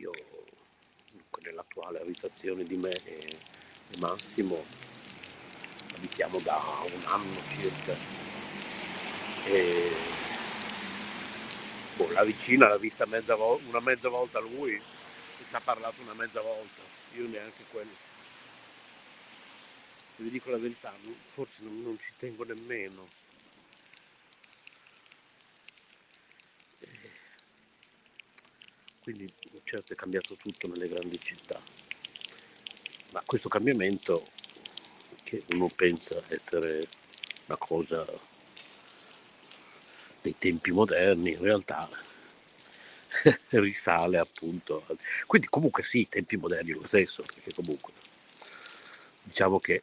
Io 0.04 0.12
nell'attuale 1.42 2.00
abitazione 2.00 2.64
di 2.66 2.76
me 2.76 2.90
e, 3.04 3.28
Massimo 4.00 4.64
abitiamo 5.94 6.40
da 6.40 6.56
un 6.92 7.02
anno 7.06 7.42
circa. 7.48 7.96
E 9.44 10.14
boh, 11.96 12.10
la 12.10 12.24
vicina 12.24 12.68
l'ha 12.68 12.78
vista 12.78 13.06
mezza 13.06 13.34
vo- 13.36 13.60
una 13.64 13.80
mezza 13.80 14.08
volta 14.08 14.40
lui 14.40 14.80
ci 15.36 15.54
ha 15.54 15.60
parlato 15.60 16.00
una 16.02 16.14
mezza 16.14 16.40
volta 16.40 16.82
io 17.12 17.26
neanche 17.28 17.64
quello. 17.70 17.92
Vi 20.16 20.30
dico 20.30 20.50
la 20.50 20.58
verità 20.58 20.96
forse 21.26 21.62
non, 21.62 21.82
non 21.82 21.98
ci 21.98 22.12
tengo 22.18 22.44
nemmeno 22.44 23.06
quindi 29.04 29.30
certo 29.64 29.92
è 29.92 29.96
cambiato 29.96 30.34
tutto 30.34 30.66
nelle 30.66 30.88
grandi 30.88 31.20
città, 31.20 31.60
ma 33.12 33.22
questo 33.26 33.50
cambiamento 33.50 34.26
che 35.22 35.42
uno 35.50 35.68
pensa 35.76 36.22
essere 36.28 36.88
una 37.44 37.58
cosa 37.58 38.06
dei 40.22 40.34
tempi 40.38 40.70
moderni, 40.70 41.32
in 41.32 41.42
realtà 41.42 41.86
risale 43.50 44.16
appunto. 44.16 44.86
Quindi 45.26 45.48
comunque 45.48 45.82
sì, 45.82 46.08
tempi 46.08 46.38
moderni 46.38 46.70
lo 46.70 46.86
stesso, 46.86 47.24
perché 47.24 47.52
comunque 47.52 47.92
diciamo 49.22 49.60
che 49.60 49.82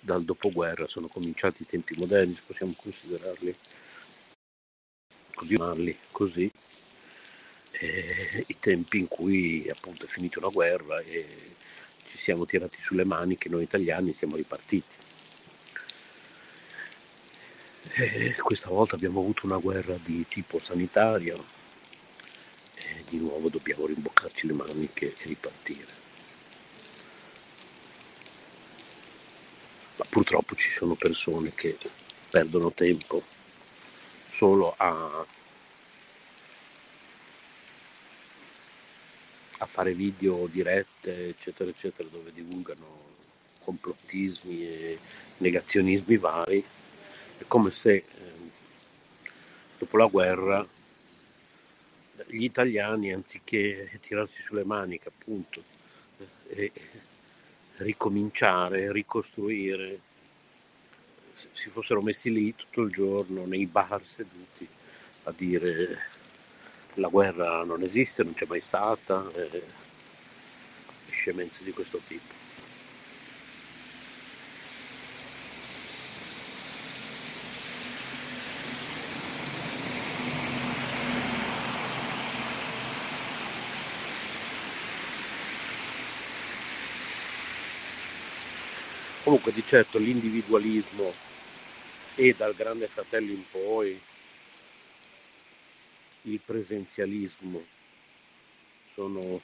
dal 0.00 0.24
dopoguerra 0.24 0.88
sono 0.88 1.06
cominciati 1.06 1.62
i 1.62 1.66
tempi 1.66 1.94
moderni, 1.96 2.36
possiamo 2.44 2.74
considerarli 2.76 3.56
così, 5.32 5.56
così 6.10 6.52
eh, 7.80 8.44
i 8.46 8.58
tempi 8.58 8.98
in 8.98 9.08
cui 9.08 9.68
appunto 9.70 10.04
è 10.04 10.08
finita 10.08 10.38
una 10.38 10.48
guerra 10.48 11.00
e 11.00 11.54
ci 12.10 12.18
siamo 12.18 12.44
tirati 12.44 12.78
sulle 12.80 13.04
mani 13.04 13.36
che 13.36 13.48
noi 13.48 13.62
italiani 13.62 14.14
siamo 14.16 14.36
ripartiti. 14.36 14.96
E 17.90 18.34
questa 18.36 18.68
volta 18.68 18.96
abbiamo 18.96 19.20
avuto 19.20 19.46
una 19.46 19.56
guerra 19.56 19.96
di 20.02 20.26
tipo 20.28 20.58
sanitario 20.60 21.44
e 22.74 23.04
di 23.08 23.18
nuovo 23.18 23.48
dobbiamo 23.48 23.86
rimboccarci 23.86 24.46
le 24.46 24.52
maniche 24.52 25.14
e 25.16 25.24
ripartire. 25.24 25.96
Ma 29.96 30.04
purtroppo 30.08 30.54
ci 30.54 30.70
sono 30.70 30.94
persone 30.94 31.52
che 31.54 31.76
perdono 32.30 32.72
tempo 32.72 33.22
solo 34.30 34.74
a 34.76 35.26
a 39.58 39.66
fare 39.66 39.92
video 39.92 40.46
dirette, 40.46 41.28
eccetera, 41.28 41.70
eccetera, 41.70 42.08
dove 42.08 42.32
divulgano 42.32 43.06
complottismi 43.64 44.62
e 44.62 44.98
negazionismi 45.38 46.16
vari. 46.16 46.64
È 47.38 47.44
come 47.46 47.70
se 47.70 47.94
eh, 47.94 48.04
dopo 49.78 49.96
la 49.96 50.06
guerra 50.06 50.66
gli 52.26 52.44
italiani, 52.44 53.12
anziché 53.12 53.98
tirarsi 54.00 54.42
sulle 54.42 54.64
maniche, 54.64 55.08
appunto, 55.08 55.62
e 56.48 56.72
ricominciare, 57.76 58.92
ricostruire, 58.92 60.00
si 61.52 61.68
fossero 61.70 62.02
messi 62.02 62.32
lì 62.32 62.54
tutto 62.54 62.82
il 62.82 62.90
giorno 62.90 63.46
nei 63.46 63.66
bar 63.66 64.02
seduti 64.04 64.66
a 65.24 65.32
dire 65.36 66.16
la 66.98 67.08
guerra 67.08 67.64
non 67.64 67.82
esiste, 67.82 68.24
non 68.24 68.34
c'è 68.34 68.46
mai 68.46 68.60
stata, 68.60 69.30
e 69.34 69.62
scemenze 71.10 71.64
di 71.64 71.72
questo 71.72 72.00
tipo. 72.06 72.34
Comunque 89.24 89.52
di 89.52 89.64
certo 89.64 89.98
l'individualismo 89.98 91.12
e 92.14 92.34
dal 92.34 92.54
grande 92.54 92.88
fratello 92.88 93.30
in 93.30 93.44
poi 93.50 94.00
il 96.32 96.40
presenzialismo 96.44 97.64
sono 98.92 99.40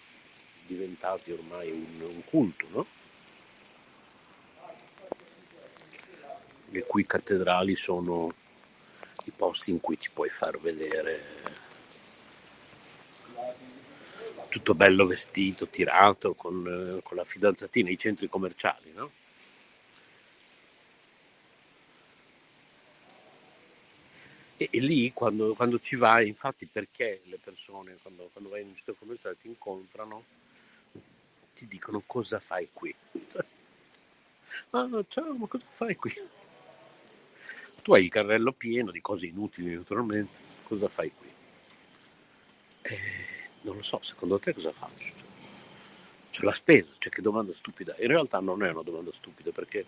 diventati 0.66 1.32
ormai 1.32 1.70
un, 1.70 2.00
un 2.00 2.24
culto, 2.24 2.66
no? 2.70 2.86
le 6.68 6.82
cui 6.84 7.06
cattedrali 7.06 7.76
sono 7.76 8.34
i 9.26 9.30
posti 9.30 9.70
in 9.70 9.80
cui 9.80 9.96
ti 9.96 10.10
puoi 10.12 10.28
far 10.28 10.58
vedere 10.58 11.42
tutto 14.48 14.74
bello 14.74 15.06
vestito, 15.06 15.68
tirato, 15.68 16.34
con, 16.34 17.00
con 17.02 17.16
la 17.16 17.24
fidanzatina, 17.24 17.90
i 17.90 17.98
centri 17.98 18.28
commerciali, 18.28 18.92
no? 18.92 19.10
E, 24.56 24.68
e 24.70 24.80
lì 24.80 25.12
quando, 25.12 25.54
quando, 25.54 25.80
ci 25.80 25.96
vai, 25.96 26.28
infatti 26.28 26.66
perché 26.66 27.22
le 27.24 27.38
persone 27.42 27.96
quando, 28.02 28.30
quando 28.32 28.50
vai 28.50 28.62
in 28.62 28.68
un 28.68 28.74
centro 28.74 28.94
commerciale 28.94 29.36
ti 29.40 29.48
incontrano, 29.48 30.24
ti 31.54 31.66
dicono 31.66 32.02
cosa 32.06 32.38
fai 32.40 32.68
qui? 32.72 32.94
Ah, 34.70 34.88
ciao, 35.08 35.34
ma 35.34 35.46
cosa 35.48 35.64
fai 35.68 35.96
qui? 35.96 36.12
Tu 37.82 37.92
hai 37.92 38.04
il 38.04 38.10
carrello 38.10 38.52
pieno 38.52 38.90
di 38.92 39.00
cose 39.00 39.26
inutili 39.26 39.74
naturalmente, 39.74 40.38
cosa 40.62 40.88
fai 40.88 41.12
qui? 41.12 41.28
Eh, 42.82 43.48
non 43.62 43.76
lo 43.76 43.82
so, 43.82 44.00
secondo 44.02 44.38
te 44.38 44.54
cosa 44.54 44.72
faccio? 44.72 45.12
C'è 46.30 46.42
la 46.42 46.52
spesa, 46.52 46.94
cioè 46.98 47.12
che 47.12 47.20
domanda 47.22 47.52
stupida. 47.54 47.94
In 47.98 48.08
realtà 48.08 48.40
non 48.40 48.62
è 48.64 48.70
una 48.70 48.82
domanda 48.82 49.12
stupida 49.12 49.50
perché 49.50 49.86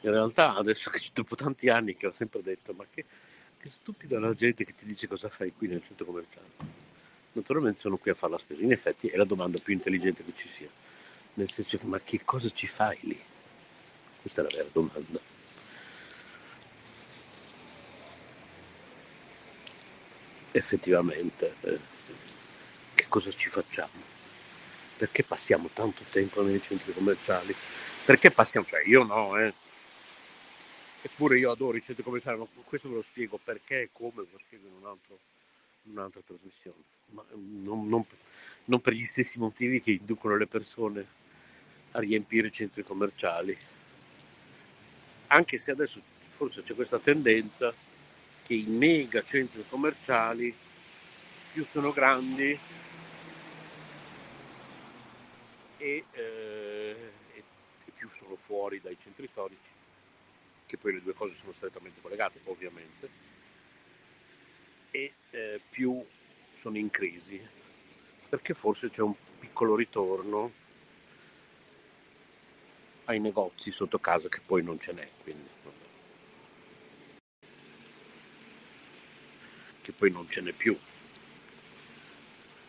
in 0.00 0.10
realtà 0.10 0.54
adesso 0.54 0.90
che 0.90 1.00
dopo 1.12 1.34
tanti 1.34 1.68
anni 1.68 1.96
che 1.96 2.06
ho 2.06 2.12
sempre 2.12 2.42
detto 2.42 2.72
ma 2.72 2.84
che, 2.92 3.04
che 3.60 3.70
stupida 3.70 4.18
la 4.18 4.34
gente 4.34 4.64
che 4.64 4.74
ti 4.74 4.86
dice 4.86 5.06
cosa 5.06 5.28
fai 5.28 5.52
qui 5.52 5.68
nel 5.68 5.82
centro 5.82 6.04
commerciale. 6.06 6.48
Naturalmente 7.32 7.80
sono 7.80 7.96
qui 7.96 8.10
a 8.10 8.14
fare 8.14 8.32
la 8.32 8.38
spesa, 8.38 8.62
in 8.62 8.72
effetti 8.72 9.08
è 9.08 9.16
la 9.16 9.24
domanda 9.24 9.58
più 9.58 9.72
intelligente 9.72 10.24
che 10.24 10.32
ci 10.34 10.48
sia, 10.48 10.68
nel 11.34 11.50
senso 11.50 11.78
ma 11.82 12.00
che 12.00 12.22
cosa 12.24 12.48
ci 12.50 12.66
fai 12.66 12.98
lì? 13.02 13.20
Questa 14.22 14.40
è 14.40 14.44
la 14.44 14.50
vera 14.56 14.68
domanda. 14.72 15.38
effettivamente 20.52 21.54
eh, 21.60 21.78
che 22.94 23.06
cosa 23.08 23.30
ci 23.30 23.48
facciamo? 23.48 24.08
Perché 24.96 25.22
passiamo 25.22 25.70
tanto 25.72 26.02
tempo 26.10 26.42
nei 26.42 26.60
centri 26.60 26.92
commerciali? 26.92 27.54
Perché 28.04 28.30
passiamo, 28.30 28.66
cioè 28.66 28.82
io 28.86 29.02
no, 29.04 29.38
eh. 29.38 29.52
Eppure 31.02 31.38
io 31.38 31.50
adoro 31.50 31.76
i 31.76 31.82
centri 31.82 32.02
commerciali, 32.02 32.38
ma 32.38 32.46
questo 32.64 32.88
ve 32.88 32.96
lo 32.96 33.02
spiego 33.02 33.38
perché 33.42 33.82
e 33.82 33.88
come, 33.92 34.22
ve 34.22 34.28
lo 34.32 34.40
spiego 34.44 34.66
in, 34.66 34.74
un 34.80 34.86
altro, 34.86 35.18
in 35.84 35.92
un'altra 35.92 36.20
trasmissione. 36.26 36.82
Ma 37.10 37.24
mm, 37.34 37.64
non, 37.64 37.88
non, 37.88 38.04
non 38.66 38.80
per 38.80 38.92
gli 38.92 39.04
stessi 39.04 39.38
motivi 39.38 39.80
che 39.80 39.92
inducono 39.92 40.36
le 40.36 40.46
persone 40.46 41.06
a 41.92 42.00
riempire 42.00 42.48
i 42.48 42.52
centri 42.52 42.82
commerciali. 42.82 43.56
Anche 45.28 45.58
se 45.58 45.70
adesso 45.70 46.00
forse 46.26 46.62
c'è 46.62 46.74
questa 46.74 46.98
tendenza 46.98 47.72
che 48.42 48.54
i 48.54 48.66
mega 48.66 49.22
centri 49.22 49.64
commerciali 49.68 50.54
più 51.52 51.64
sono 51.64 51.92
grandi 51.92 52.58
e, 55.76 56.04
eh, 56.10 57.12
e, 57.34 57.42
più 57.94 58.08
sono 58.12 58.36
fuori 58.36 58.80
dai 58.80 58.96
centri 59.00 59.28
storici, 59.30 59.70
che 60.70 60.76
poi 60.76 60.92
le 60.92 61.02
due 61.02 61.14
cose 61.14 61.34
sono 61.34 61.52
strettamente 61.52 62.00
collegate 62.00 62.38
ovviamente, 62.44 63.10
e 64.92 65.12
eh, 65.30 65.60
più 65.68 66.00
sono 66.54 66.78
in 66.78 66.90
crisi, 66.90 67.44
perché 68.28 68.54
forse 68.54 68.88
c'è 68.88 69.02
un 69.02 69.14
piccolo 69.40 69.74
ritorno 69.74 70.52
ai 73.06 73.18
negozi 73.18 73.72
sotto 73.72 73.98
casa 73.98 74.28
che 74.28 74.40
poi 74.46 74.62
non 74.62 74.78
ce 74.78 74.92
n'è. 74.92 75.08
Quindi, 75.24 75.48
che 79.82 79.92
poi 79.92 80.10
non 80.12 80.28
ce 80.30 80.40
n'è 80.40 80.52
più. 80.52 80.78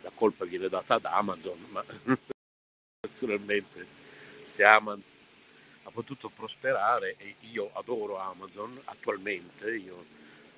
La 0.01 0.11
colpa 0.15 0.45
viene 0.45 0.69
data 0.69 0.95
ad 0.95 1.05
Amazon, 1.05 1.67
ma 1.69 1.85
naturalmente 3.01 3.85
se 4.49 4.63
Amazon 4.63 5.10
ha 5.83 5.91
potuto 5.91 6.29
prosperare 6.29 7.15
e 7.17 7.35
io 7.51 7.71
adoro 7.73 8.19
Amazon 8.19 8.79
attualmente, 8.85 9.73
io, 9.75 10.05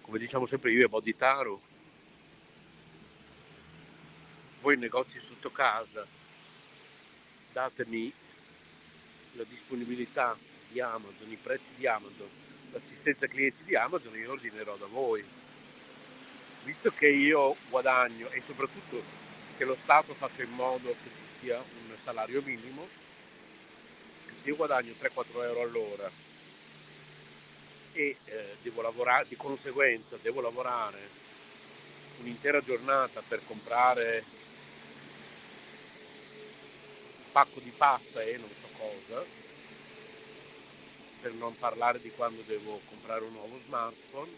come 0.01 0.19
diciamo 0.19 0.45
sempre 0.45 0.71
io 0.71 0.85
e 0.85 0.89
Boditaro, 0.89 1.61
voi 4.61 4.77
negozi 4.77 5.19
sotto 5.27 5.51
casa, 5.51 6.05
datemi 7.51 8.11
la 9.33 9.43
disponibilità 9.43 10.37
di 10.69 10.79
Amazon, 10.79 11.29
i 11.29 11.37
prezzi 11.37 11.69
di 11.75 11.87
Amazon, 11.87 12.29
l'assistenza 12.71 13.27
clienti 13.27 13.63
di 13.63 13.75
Amazon, 13.75 14.15
io 14.15 14.31
ordinerò 14.31 14.75
da 14.77 14.87
voi. 14.87 15.23
Visto 16.63 16.91
che 16.91 17.09
io 17.09 17.57
guadagno 17.69 18.29
e 18.29 18.41
soprattutto 18.45 19.03
che 19.57 19.65
lo 19.65 19.77
Stato 19.83 20.13
faccia 20.13 20.43
in 20.43 20.51
modo 20.51 20.89
che 20.89 21.09
ci 21.09 21.45
sia 21.45 21.57
un 21.57 21.95
salario 22.03 22.41
minimo, 22.41 22.87
io 24.43 24.55
guadagno 24.55 24.93
3-4 24.99 25.43
euro 25.43 25.61
all'ora. 25.61 26.11
E 27.93 28.17
eh, 28.25 28.55
devo 28.61 28.81
lavorare, 28.81 29.27
di 29.27 29.35
conseguenza 29.35 30.17
devo 30.21 30.41
lavorare 30.41 31.21
un'intera 32.19 32.59
giornata 32.61 33.21
per 33.27 33.41
comprare 33.45 34.23
un 37.17 37.31
pacco 37.31 37.59
di 37.59 37.71
pasta 37.75 38.21
e 38.21 38.37
non 38.37 38.49
so 38.49 38.67
cosa, 38.77 39.23
per 41.21 41.33
non 41.33 41.55
parlare 41.57 41.99
di 41.99 42.11
quando 42.11 42.41
devo 42.41 42.81
comprare 42.89 43.23
un 43.23 43.33
nuovo 43.33 43.59
smartphone, 43.65 44.31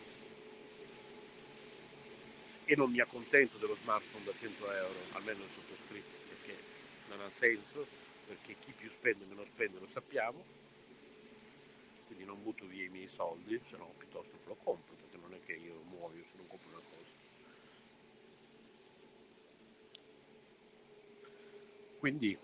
e 2.65 2.75
non 2.75 2.89
mi 2.89 2.99
accontento 2.99 3.57
dello 3.57 3.77
smartphone 3.81 4.23
da 4.23 4.33
100 4.37 4.71
euro, 4.71 4.99
almeno 5.13 5.43
il 5.43 5.49
sottoscritto, 5.53 6.17
perché 6.27 6.57
non 7.09 7.21
ha 7.21 7.29
senso, 7.37 7.85
perché 8.25 8.55
chi 8.59 8.71
più 8.71 8.89
spende 8.89 9.25
meno 9.25 9.45
spende 9.45 9.79
lo 9.79 9.87
sappiamo, 9.87 10.43
quindi 12.07 12.25
non 12.25 12.41
butto 12.41 12.65
via 12.65 12.85
i 12.85 12.89
miei 12.89 13.07
soldi, 13.07 13.59
se 13.69 13.77
no 13.77 13.93
piuttosto 13.97 14.37
lo 14.45 14.55
compro, 14.63 14.95
perché 14.95 15.17
non 15.17 15.33
è 15.33 15.39
che 15.45 15.53
io 15.53 15.81
muoio 15.89 16.23
se 16.31 16.37
non 16.37 16.47
compro 16.47 16.69
una 16.69 16.81
cosa. 16.89 17.13
Quindi 21.99 22.37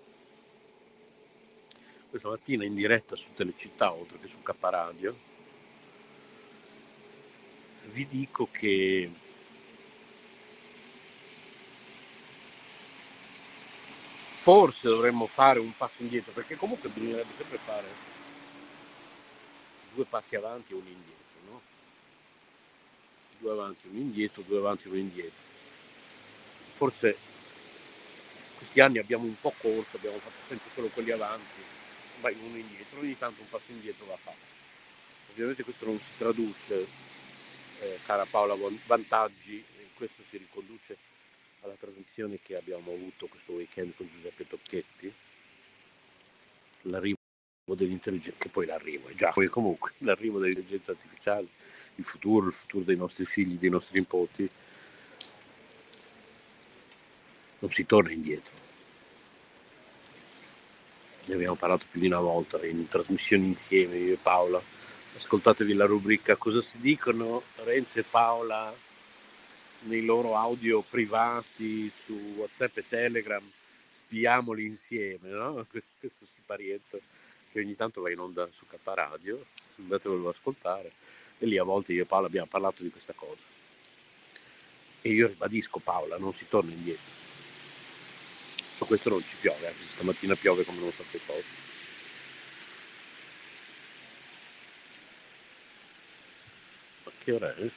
questa 2.09 2.29
mattina 2.29 2.65
in 2.65 2.75
diretta 2.75 3.15
su 3.15 3.31
Telecittà, 3.33 3.93
oltre 3.93 4.19
che 4.19 4.27
su 4.27 4.41
K 4.41 4.53
Radio, 4.59 5.15
vi 7.85 8.05
dico 8.07 8.49
che 8.51 9.09
forse 14.41 14.87
dovremmo 14.87 15.27
fare 15.27 15.59
un 15.59 15.71
passo 15.77 16.01
indietro, 16.01 16.31
perché 16.31 16.55
comunque 16.55 16.89
bisognerebbe 16.89 17.31
sempre 17.37 17.59
fare 17.59 17.85
due 19.93 20.03
passi 20.05 20.35
avanti 20.35 20.71
e 20.71 20.75
uno 20.75 20.87
indietro, 20.87 21.51
no? 21.51 21.61
Due 23.37 23.51
avanti, 23.51 23.87
uno 23.87 23.99
indietro, 23.99 24.41
due 24.41 24.57
avanti, 24.57 24.87
uno 24.87 24.97
indietro. 24.97 25.43
Forse 26.73 27.17
questi 28.57 28.79
anni 28.79 28.97
abbiamo 28.97 29.25
un 29.25 29.39
po' 29.39 29.53
corso, 29.61 29.97
abbiamo 29.97 30.17
fatto 30.17 30.41
sempre 30.47 30.69
solo 30.73 30.87
quelli 30.87 31.11
avanti, 31.11 31.61
vai 32.21 32.35
uno 32.41 32.57
indietro, 32.57 32.99
ogni 32.99 33.15
tanto 33.19 33.41
un 33.41 33.49
passo 33.49 33.71
indietro 33.71 34.05
va 34.07 34.17
fatto. 34.17 34.49
Ovviamente 35.33 35.63
questo 35.63 35.85
non 35.85 35.99
si 35.99 36.17
traduce, 36.17 36.87
eh, 37.81 37.99
cara 38.07 38.25
Paola, 38.25 38.55
vantaggi, 38.87 39.63
questo 39.93 40.23
si 40.31 40.37
riconduce 40.37 40.97
alla 41.61 41.75
trasmissione 41.79 42.39
che 42.41 42.55
abbiamo 42.55 42.91
avuto 42.91 43.27
questo 43.27 43.53
weekend 43.53 43.95
con 43.95 44.09
Giuseppe 44.11 44.47
Tocchetti, 44.47 45.13
l'arrivo 46.83 47.17
dell'intelligenza, 47.65 48.37
che 48.39 48.49
poi 48.49 48.65
l'arrivo 48.65 49.07
è 49.07 49.13
già, 49.13 49.31
poi 49.31 49.47
comunque 49.47 49.93
l'arrivo 49.99 50.39
dell'intelligenza 50.39 50.91
artificiale, 50.91 51.47
il 51.95 52.05
futuro, 52.05 52.47
il 52.47 52.53
futuro 52.53 52.83
dei 52.83 52.95
nostri 52.95 53.25
figli, 53.25 53.57
dei 53.59 53.69
nostri 53.69 53.99
nipoti, 53.99 54.49
non 57.59 57.69
si 57.69 57.85
torna 57.85 58.11
indietro. 58.11 58.59
Ne 61.27 61.33
abbiamo 61.35 61.55
parlato 61.55 61.85
più 61.89 61.99
di 61.99 62.07
una 62.07 62.19
volta 62.19 62.65
in 62.65 62.87
trasmissioni 62.87 63.45
insieme, 63.45 63.97
io 63.97 64.13
e 64.13 64.17
Paola. 64.17 64.61
Ascoltatevi 65.15 65.73
la 65.73 65.85
rubrica 65.85 66.35
Cosa 66.37 66.61
si 66.61 66.79
dicono 66.79 67.43
Renzo 67.57 67.99
e 67.99 68.03
Paola 68.03 68.73
nei 69.81 70.03
loro 70.03 70.35
audio 70.35 70.81
privati 70.81 71.91
su 72.05 72.13
WhatsApp 72.35 72.77
e 72.77 72.87
Telegram, 72.87 73.43
spiamoli 73.91 74.65
insieme, 74.65 75.29
no? 75.29 75.65
Questo 75.69 76.25
siparietto 76.25 76.99
che 77.51 77.59
ogni 77.59 77.75
tanto 77.75 78.01
va 78.01 78.11
in 78.11 78.19
onda 78.19 78.47
su 78.51 78.65
K 78.65 78.77
Radio, 78.83 79.45
andatevelo 79.77 80.29
ad 80.29 80.35
ascoltare, 80.35 80.91
e 81.37 81.45
lì 81.45 81.57
a 81.57 81.63
volte 81.63 81.93
io 81.93 82.03
e 82.03 82.05
Paola 82.05 82.27
abbiamo 82.27 82.47
parlato 82.47 82.83
di 82.83 82.89
questa 82.89 83.13
cosa. 83.13 83.41
E 85.01 85.09
io 85.09 85.27
ribadisco 85.27 85.79
Paola, 85.79 86.17
non 86.17 86.33
si 86.33 86.47
torna 86.47 86.71
indietro. 86.71 87.19
questo 88.79 89.09
non 89.09 89.23
ci 89.23 89.35
piove, 89.39 89.67
anche 89.67 89.83
se 89.83 89.91
stamattina 89.91 90.35
piove 90.35 90.63
come 90.63 90.79
non 90.79 90.91
so 90.93 91.03
che 91.09 91.19
cosa. 91.25 91.59
Che 97.23 97.31
ora 97.31 97.55
è? 97.55 97.69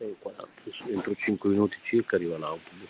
6.40, 0.00 0.92
entro 0.92 1.14
5 1.14 1.50
minuti 1.50 1.76
circa 1.82 2.16
arriva 2.16 2.38
l'autobus. 2.38 2.88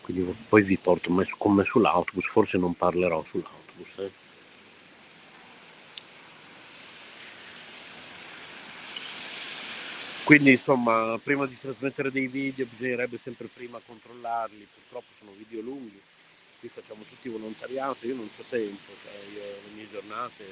Quindi 0.00 0.36
poi 0.48 0.62
vi 0.62 0.78
porto 0.78 1.10
con 1.36 1.54
me 1.54 1.64
sull'autobus, 1.64 2.26
forse 2.26 2.56
non 2.56 2.74
parlerò 2.74 3.24
sull'autobus. 3.24 3.92
Eh. 3.96 4.24
Quindi 10.22 10.52
insomma, 10.52 11.18
prima 11.22 11.46
di 11.46 11.58
trasmettere 11.58 12.12
dei 12.12 12.28
video 12.28 12.66
bisognerebbe 12.66 13.18
sempre 13.20 13.48
prima 13.52 13.80
controllarli, 13.84 14.66
purtroppo 14.74 15.12
sono 15.18 15.32
video 15.36 15.60
lunghi, 15.60 16.00
qui 16.60 16.68
facciamo 16.68 17.02
tutti 17.08 17.28
volontariato, 17.28 18.06
io 18.06 18.14
non 18.14 18.28
ho 18.36 18.44
tempo, 18.48 18.92
cioè 19.02 19.12
io, 19.32 19.42
le 19.42 19.74
mie 19.74 19.88
giornate, 19.90 20.44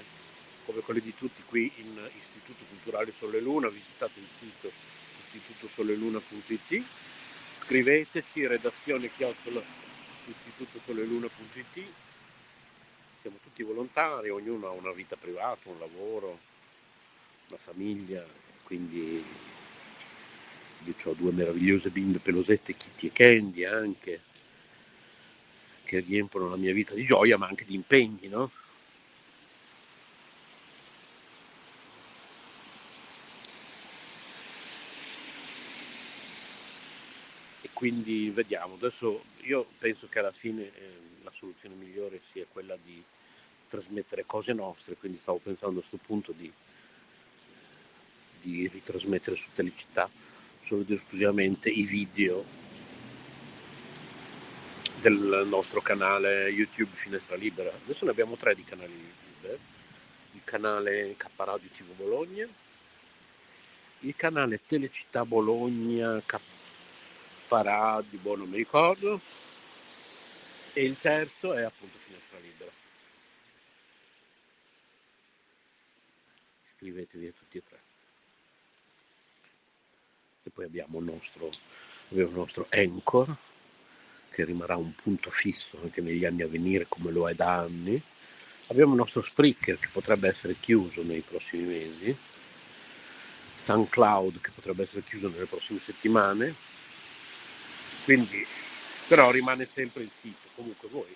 come 0.64 0.80
quelle 0.80 1.00
di 1.00 1.14
tutti 1.14 1.42
qui 1.44 1.70
in 1.76 2.08
Istituto 2.18 2.64
Culturale 2.68 3.12
Sole 3.18 3.40
Luna, 3.40 3.68
visitate 3.68 4.18
il 4.18 4.28
sito 4.38 4.70
istitutosoleluna.it, 5.36 6.82
scriveteci 7.56 8.46
redazione 8.46 9.10
chiocciola 9.14 9.62
istitutosoleluna.it, 10.26 11.84
siamo 13.20 13.38
tutti 13.42 13.62
volontari, 13.62 14.30
ognuno 14.30 14.68
ha 14.68 14.70
una 14.70 14.92
vita 14.92 15.16
privata, 15.16 15.68
un 15.70 15.78
lavoro, 15.78 16.38
una 17.48 17.58
famiglia, 17.58 18.24
quindi 18.62 19.24
io 20.84 20.94
ho 21.04 21.14
due 21.14 21.32
meravigliose 21.32 21.90
bimbe 21.90 22.18
pelosette, 22.18 22.76
Kitty 22.76 23.06
e 23.06 23.12
Candy 23.12 23.64
anche, 23.64 24.20
che 25.84 26.00
riempiono 26.00 26.48
la 26.50 26.56
mia 26.56 26.72
vita 26.72 26.94
di 26.94 27.04
gioia, 27.04 27.38
ma 27.38 27.46
anche 27.46 27.64
di 27.64 27.74
impegni, 27.74 28.28
no? 28.28 28.50
Quindi 37.84 38.30
vediamo, 38.30 38.76
adesso 38.76 39.24
io 39.42 39.66
penso 39.76 40.08
che 40.08 40.18
alla 40.18 40.32
fine 40.32 40.62
eh, 40.62 40.98
la 41.22 41.30
soluzione 41.34 41.74
migliore 41.74 42.18
sia 42.22 42.46
quella 42.50 42.78
di 42.82 43.04
trasmettere 43.68 44.24
cose 44.24 44.54
nostre, 44.54 44.94
quindi 44.94 45.18
stavo 45.18 45.36
pensando 45.36 45.80
a 45.80 45.82
questo 45.86 45.98
punto 45.98 46.32
di, 46.32 46.50
di 48.40 48.66
ritrasmettere 48.68 49.36
su 49.36 49.48
Telecittà 49.52 50.08
solo 50.62 50.80
ed 50.80 50.92
esclusivamente 50.92 51.68
i 51.68 51.82
video 51.82 52.42
del 55.00 55.44
nostro 55.46 55.82
canale 55.82 56.48
YouTube 56.48 56.92
Finestra 56.94 57.36
Libera. 57.36 57.70
Adesso 57.84 58.06
ne 58.06 58.12
abbiamo 58.12 58.36
tre 58.36 58.54
di 58.54 58.64
canali 58.64 58.94
YouTube. 58.94 59.58
Il 60.32 60.40
canale 60.42 61.16
K 61.18 61.26
Radio 61.36 61.68
TV 61.68 61.92
Bologna, 61.94 62.48
il 64.00 64.16
canale 64.16 64.62
Telecittà 64.64 65.26
Bologna 65.26 66.22
K 66.24 66.40
Radio, 67.62 68.18
boh 68.18 68.36
non 68.36 68.48
mi 68.48 68.56
ricordo, 68.56 69.20
e 70.72 70.84
il 70.84 70.98
terzo 71.00 71.54
è 71.54 71.62
appunto 71.62 71.98
Finestra 71.98 72.38
Libera. 72.38 72.70
Iscrivetevi 76.66 77.26
a 77.26 77.32
tutti 77.32 77.58
e 77.58 77.62
tre 77.66 77.82
e 80.46 80.50
poi 80.50 80.66
abbiamo 80.66 80.98
il 80.98 81.04
nostro, 81.06 81.50
abbiamo 82.10 82.30
il 82.30 82.36
nostro 82.36 82.66
Anchor 82.70 83.34
che 84.28 84.44
rimarrà 84.44 84.76
un 84.76 84.94
punto 84.94 85.30
fisso 85.30 85.78
anche 85.82 86.00
negli 86.00 86.24
anni 86.24 86.42
a 86.42 86.48
venire 86.48 86.86
come 86.88 87.10
lo 87.10 87.28
è 87.28 87.34
da 87.34 87.60
anni. 87.60 88.00
Abbiamo 88.66 88.92
il 88.92 88.98
nostro 88.98 89.22
Spreaker 89.22 89.78
che 89.78 89.88
potrebbe 89.90 90.28
essere 90.28 90.56
chiuso 90.58 91.02
nei 91.02 91.20
prossimi 91.20 91.64
mesi, 91.64 92.16
SunCloud 93.56 94.40
che 94.40 94.50
potrebbe 94.50 94.82
essere 94.82 95.04
chiuso 95.04 95.28
nelle 95.28 95.46
prossime 95.46 95.80
settimane, 95.80 96.54
quindi 98.04 98.46
però 99.08 99.30
rimane 99.30 99.66
sempre 99.66 100.02
il 100.02 100.10
sito. 100.20 100.48
Comunque 100.54 100.88
voi, 100.88 101.14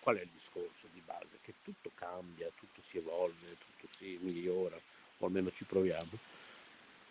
qual 0.00 0.16
è 0.16 0.22
il 0.22 0.30
discorso 0.32 0.86
di 0.92 1.02
base? 1.04 1.38
Che 1.42 1.54
tutto 1.62 1.90
cambia, 1.94 2.48
tutto 2.54 2.80
si 2.88 2.98
evolve, 2.98 3.56
tutto 3.58 3.92
si 3.96 4.18
migliora, 4.22 4.78
o 5.18 5.26
almeno 5.26 5.52
ci 5.52 5.64
proviamo 5.64 6.30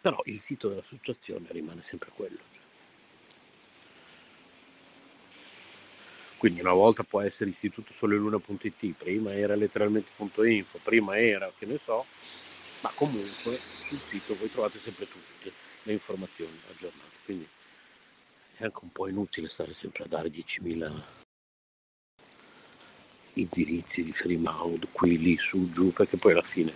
però 0.01 0.19
il 0.25 0.39
sito 0.39 0.67
dell'associazione 0.67 1.45
rimane 1.51 1.81
sempre 1.83 2.09
quello. 2.13 2.39
Cioè. 2.51 2.61
Quindi 6.37 6.59
una 6.59 6.73
volta 6.73 7.03
può 7.03 7.21
essere 7.21 7.51
istitutosoleluna.it, 7.51 8.95
prima 8.97 9.35
era 9.35 9.53
letteralmente.info, 9.53 10.79
prima 10.81 11.19
era 11.19 11.53
che 11.55 11.67
ne 11.67 11.77
so, 11.77 12.07
ma 12.81 12.91
comunque 12.95 13.57
sul 13.57 13.99
sito 13.99 14.35
voi 14.35 14.51
trovate 14.51 14.79
sempre 14.79 15.07
tutte 15.07 15.53
le 15.83 15.93
informazioni 15.93 16.59
aggiornate. 16.71 17.17
Quindi 17.23 17.47
è 18.57 18.63
anche 18.63 18.79
un 18.81 18.91
po' 18.91 19.07
inutile 19.07 19.49
stare 19.49 19.73
sempre 19.73 20.03
a 20.03 20.07
dare 20.07 20.29
10.000 20.29 21.01
indirizzi 23.33 24.03
di 24.03 24.11
Freemount 24.11 24.87
qui, 24.91 25.17
lì, 25.17 25.37
su, 25.37 25.71
giù, 25.71 25.93
perché 25.93 26.17
poi 26.17 26.33
alla 26.33 26.41
fine 26.41 26.73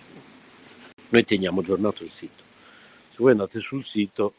noi 1.08 1.24
teniamo 1.24 1.60
aggiornato 1.60 2.02
il 2.02 2.10
sito 2.10 2.44
se 3.16 3.22
voi 3.22 3.30
andate 3.30 3.60
sul 3.60 3.82
sito 3.82 4.34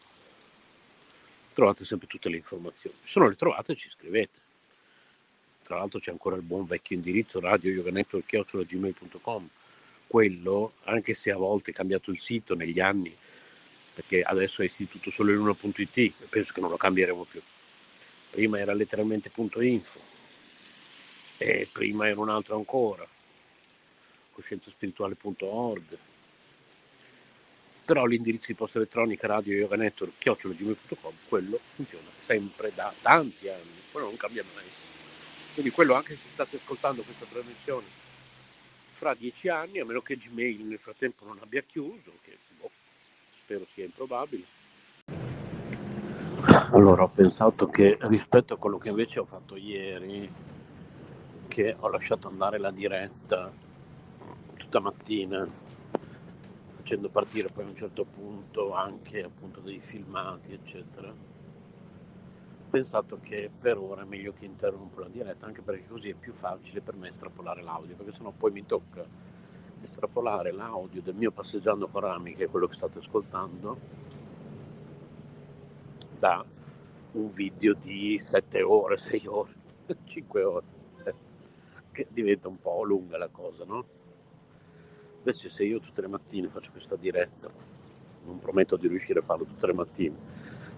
trovate 1.54 1.84
sempre 1.84 2.06
tutte 2.06 2.30
le 2.30 2.36
informazioni. 2.36 2.96
Se 3.04 3.20
non 3.20 3.30
le 3.30 3.36
trovate 3.36 3.74
ci 3.74 3.90
scrivete. 3.90 4.40
Tra 5.64 5.78
l'altro 5.78 6.00
c'è 6.00 6.12
ancora 6.12 6.36
il 6.36 6.44
buon 6.44 6.68
vecchio 6.68 6.96
indirizzo 6.96 7.40
radio 7.40 7.72
yoganetwork.gmail.com 7.72 9.50
quello, 10.06 10.74
anche 10.84 11.16
se 11.16 11.32
a 11.32 11.38
volte 11.38 11.72
è 11.72 11.74
cambiato 11.74 12.12
il 12.12 12.20
sito 12.20 12.54
negli 12.54 12.80
anni, 12.80 13.18
perché 13.98 14.22
adesso 14.22 14.62
è 14.62 14.66
istituto 14.66 15.10
solo 15.10 15.32
in 15.32 15.39
1.it, 15.39 16.28
penso 16.30 16.54
che 16.54 16.62
non 16.62 16.70
lo 16.70 16.78
cambieremo 16.78 17.24
più. 17.24 17.41
Prima 18.30 18.60
era 18.60 18.76
letteralmente 18.76 19.32
.info 19.34 20.00
e 21.38 21.68
prima 21.72 22.08
era 22.08 22.20
un 22.20 22.30
altro 22.30 22.58
ancora, 22.58 23.08
coscienzaspirituale.org 24.34 25.98
però 27.86 28.06
l'indirizzo 28.06 28.48
di 28.48 28.54
posta 28.54 28.78
elettronica 28.78 29.28
radio 29.28 29.54
yoga 29.54 29.78
network 29.78 30.18
chiocciolagmail.com 30.18 31.14
quello 31.28 31.58
funziona 31.68 32.10
sempre 32.20 32.74
da 32.76 32.93
tanti 33.02 33.48
anni 33.48 33.82
quello 33.91 34.08
non 34.08 34.18
cambia 34.18 34.43
mai. 34.54 34.66
Quindi 35.54 35.72
quello 35.72 35.95
anche 35.95 36.16
se 36.18 36.28
state 36.34 36.58
ascoltando 36.58 37.02
questa 37.02 37.26
trasmissione 37.26 37.88
fra 38.91 39.16
dieci 39.16 39.48
anni 39.48 39.80
a 39.80 39.86
meno 39.86 40.02
che 40.02 40.18
Gmail 40.18 40.66
nel 40.66 40.78
frattempo 40.78 41.26
non 41.26 41.39
abbia 41.41 41.62
chiuso 41.62 42.12
che 42.22 42.38
boh, 42.60 42.70
spero 43.48 43.66
sia 43.74 43.86
improbabile. 43.86 44.43
Allora 46.74 47.04
ho 47.04 47.08
pensato 47.08 47.68
che 47.68 47.98
rispetto 48.02 48.54
a 48.54 48.58
quello 48.58 48.78
che 48.78 48.89
invece 48.89 49.20
ho 49.20 49.26
fatto 49.26 49.56
ieri 49.56 50.30
che 51.48 51.76
ho 51.80 51.89
lasciato 51.89 52.28
andare 52.28 52.60
la 52.60 52.72
diretta 52.72 53.50
tutta 54.58 54.82
mattina 54.82 55.48
facendo 56.76 57.08
partire 57.10 57.48
poi 57.48 57.64
a 57.64 57.68
un 57.68 57.76
certo 57.76 58.04
punto 58.04 58.74
anche 58.74 59.24
appunto 59.24 59.62
dei 59.62 59.80
filmati 59.80 60.54
eccetera 60.54 61.08
ho 61.08 62.70
pensato 62.70 63.18
che 63.22 63.50
per 63.58 63.78
ora 63.78 64.02
è 64.02 64.06
meglio 64.06 64.34
che 64.34 64.45
interrompo 64.45 65.00
la 65.00 65.08
diretta 65.08 65.45
anche 65.45 65.62
perché 65.62 65.88
così 65.88 66.10
è 66.10 66.14
più 66.14 66.34
facile 66.34 66.82
per 66.82 66.95
me 66.95 67.08
estrapolare 67.10 67.64
l'audio 67.64 67.95
perché 67.95 68.12
sennò 68.12 68.34
poi 68.38 68.52
mi 68.52 68.66
tocca 68.66 69.06
estrapolare 69.82 70.52
l'audio 70.52 71.02
del 71.02 71.16
mio 71.16 71.32
passeggiando 71.32 71.88
con 71.88 72.02
Rami 72.02 72.36
che 72.36 72.46
è 72.46 72.50
quello 72.50 72.68
che 72.68 72.76
state 72.76 73.00
ascoltando 73.00 73.78
da 76.20 76.44
un 77.14 77.32
video 77.32 77.74
di 77.74 78.20
7 78.20 78.62
ore, 78.62 78.98
6 79.00 79.28
ore, 79.28 79.52
5 80.06 80.44
ore 80.44 80.66
che 81.92 82.08
diventa 82.10 82.48
un 82.48 82.60
po' 82.60 82.84
lunga 82.84 83.18
la 83.18 83.30
cosa 83.30 83.64
no? 83.66 83.86
Invece 85.18 85.50
se 85.50 85.66
io 85.66 85.80
tutte 85.80 86.02
le 86.02 86.08
mattine 86.08 86.48
faccio 86.48 86.72
questa 86.72 86.96
diretta, 86.96 87.50
non 88.26 88.40
prometto 88.40 88.78
di 88.78 88.88
riuscire 88.88 89.20
a 89.20 89.24
farlo 89.24 89.44
tutte 89.44 89.66
le 89.68 89.74
mattine, 89.74 90.16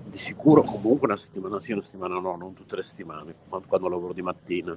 di 0.05 0.17
sicuro 0.17 0.63
comunque 0.63 1.07
una 1.07 1.17
settimana 1.17 1.59
sì, 1.59 1.71
una 1.71 1.83
settimana 1.83 2.19
no, 2.19 2.35
non 2.35 2.53
tutte 2.53 2.75
le 2.75 2.81
settimane, 2.81 3.35
quando 3.47 3.87
lavoro 3.87 4.13
di 4.13 4.21
mattina. 4.23 4.75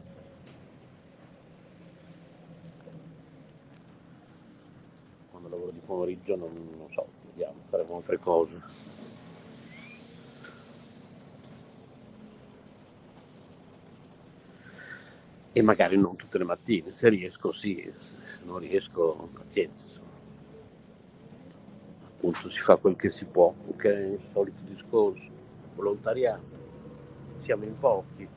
Quando 5.31 5.49
lavoro 5.49 5.71
di 5.71 5.81
pomeriggio 5.93 6.37
non, 6.37 6.51
non 6.79 6.89
so, 6.91 7.07
vediamo, 7.27 7.61
faremo 7.69 7.97
altre 7.97 8.19
cose. 8.19 8.61
E 15.55 15.63
magari 15.63 15.99
non 15.99 16.17
tutte 16.17 16.39
le 16.39 16.45
mattine, 16.45 16.95
se 16.95 17.11
riesco 17.11 17.53
sì, 17.53 17.93
non 18.45 18.59
riesco, 18.59 19.29
pazienza. 19.35 20.01
Appunto 22.07 22.49
si 22.49 22.59
fa 22.61 22.77
quel 22.77 22.97
che 22.97 23.11
si 23.11 23.27
può, 23.27 23.53
ok? 23.69 23.85
Il 23.85 24.21
solito 24.33 24.63
discorso. 24.63 25.31
volontariato, 25.75 26.61
siamo 27.43 27.65
in 27.65 27.79
pochi, 27.79 28.29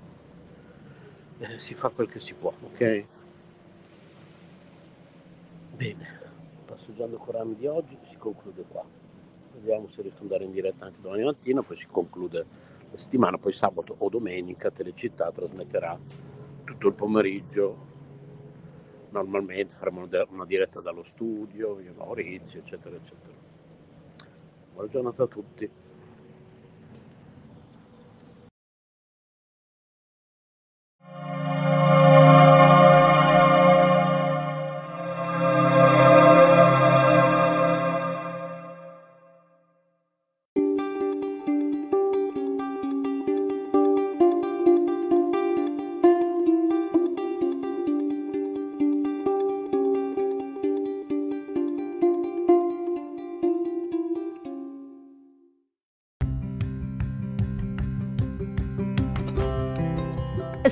eh, 1.39 1.59
si 1.59 1.73
fa 1.73 1.89
quel 1.89 2.09
che 2.09 2.19
si 2.19 2.33
può, 2.33 2.51
ok? 2.61 3.05
Bene, 5.77 6.24
passeggiando 6.75 7.15
Corani 7.15 7.55
di 7.55 7.67
oggi 7.67 7.97
si 8.01 8.17
conclude 8.17 8.65
qua. 8.67 8.83
Vediamo 9.53 9.87
se 9.87 10.01
riesco 10.01 10.17
ad 10.17 10.23
andare 10.23 10.43
in 10.43 10.51
diretta 10.51 10.83
anche 10.83 10.99
domani 10.99 11.23
mattina, 11.23 11.63
poi 11.63 11.77
si 11.77 11.87
conclude 11.87 12.45
la 12.91 12.97
settimana, 12.97 13.37
poi 13.37 13.53
sabato 13.53 13.95
o 13.97 14.09
domenica 14.09 14.69
Telecittà 14.69 15.31
trasmetterà 15.31 15.97
tutto 16.65 16.87
il 16.89 16.93
pomeriggio. 16.93 17.93
Normalmente 19.11 19.73
faremo 19.73 20.05
una 20.29 20.45
diretta 20.45 20.81
dallo 20.81 21.03
studio, 21.03 21.79
io 21.79 21.93
Maurizio, 21.95 22.59
eccetera, 22.59 22.97
eccetera. 22.97 23.33
Buona 24.73 24.89
giornata 24.89 25.23
a 25.23 25.27
tutti. 25.27 25.69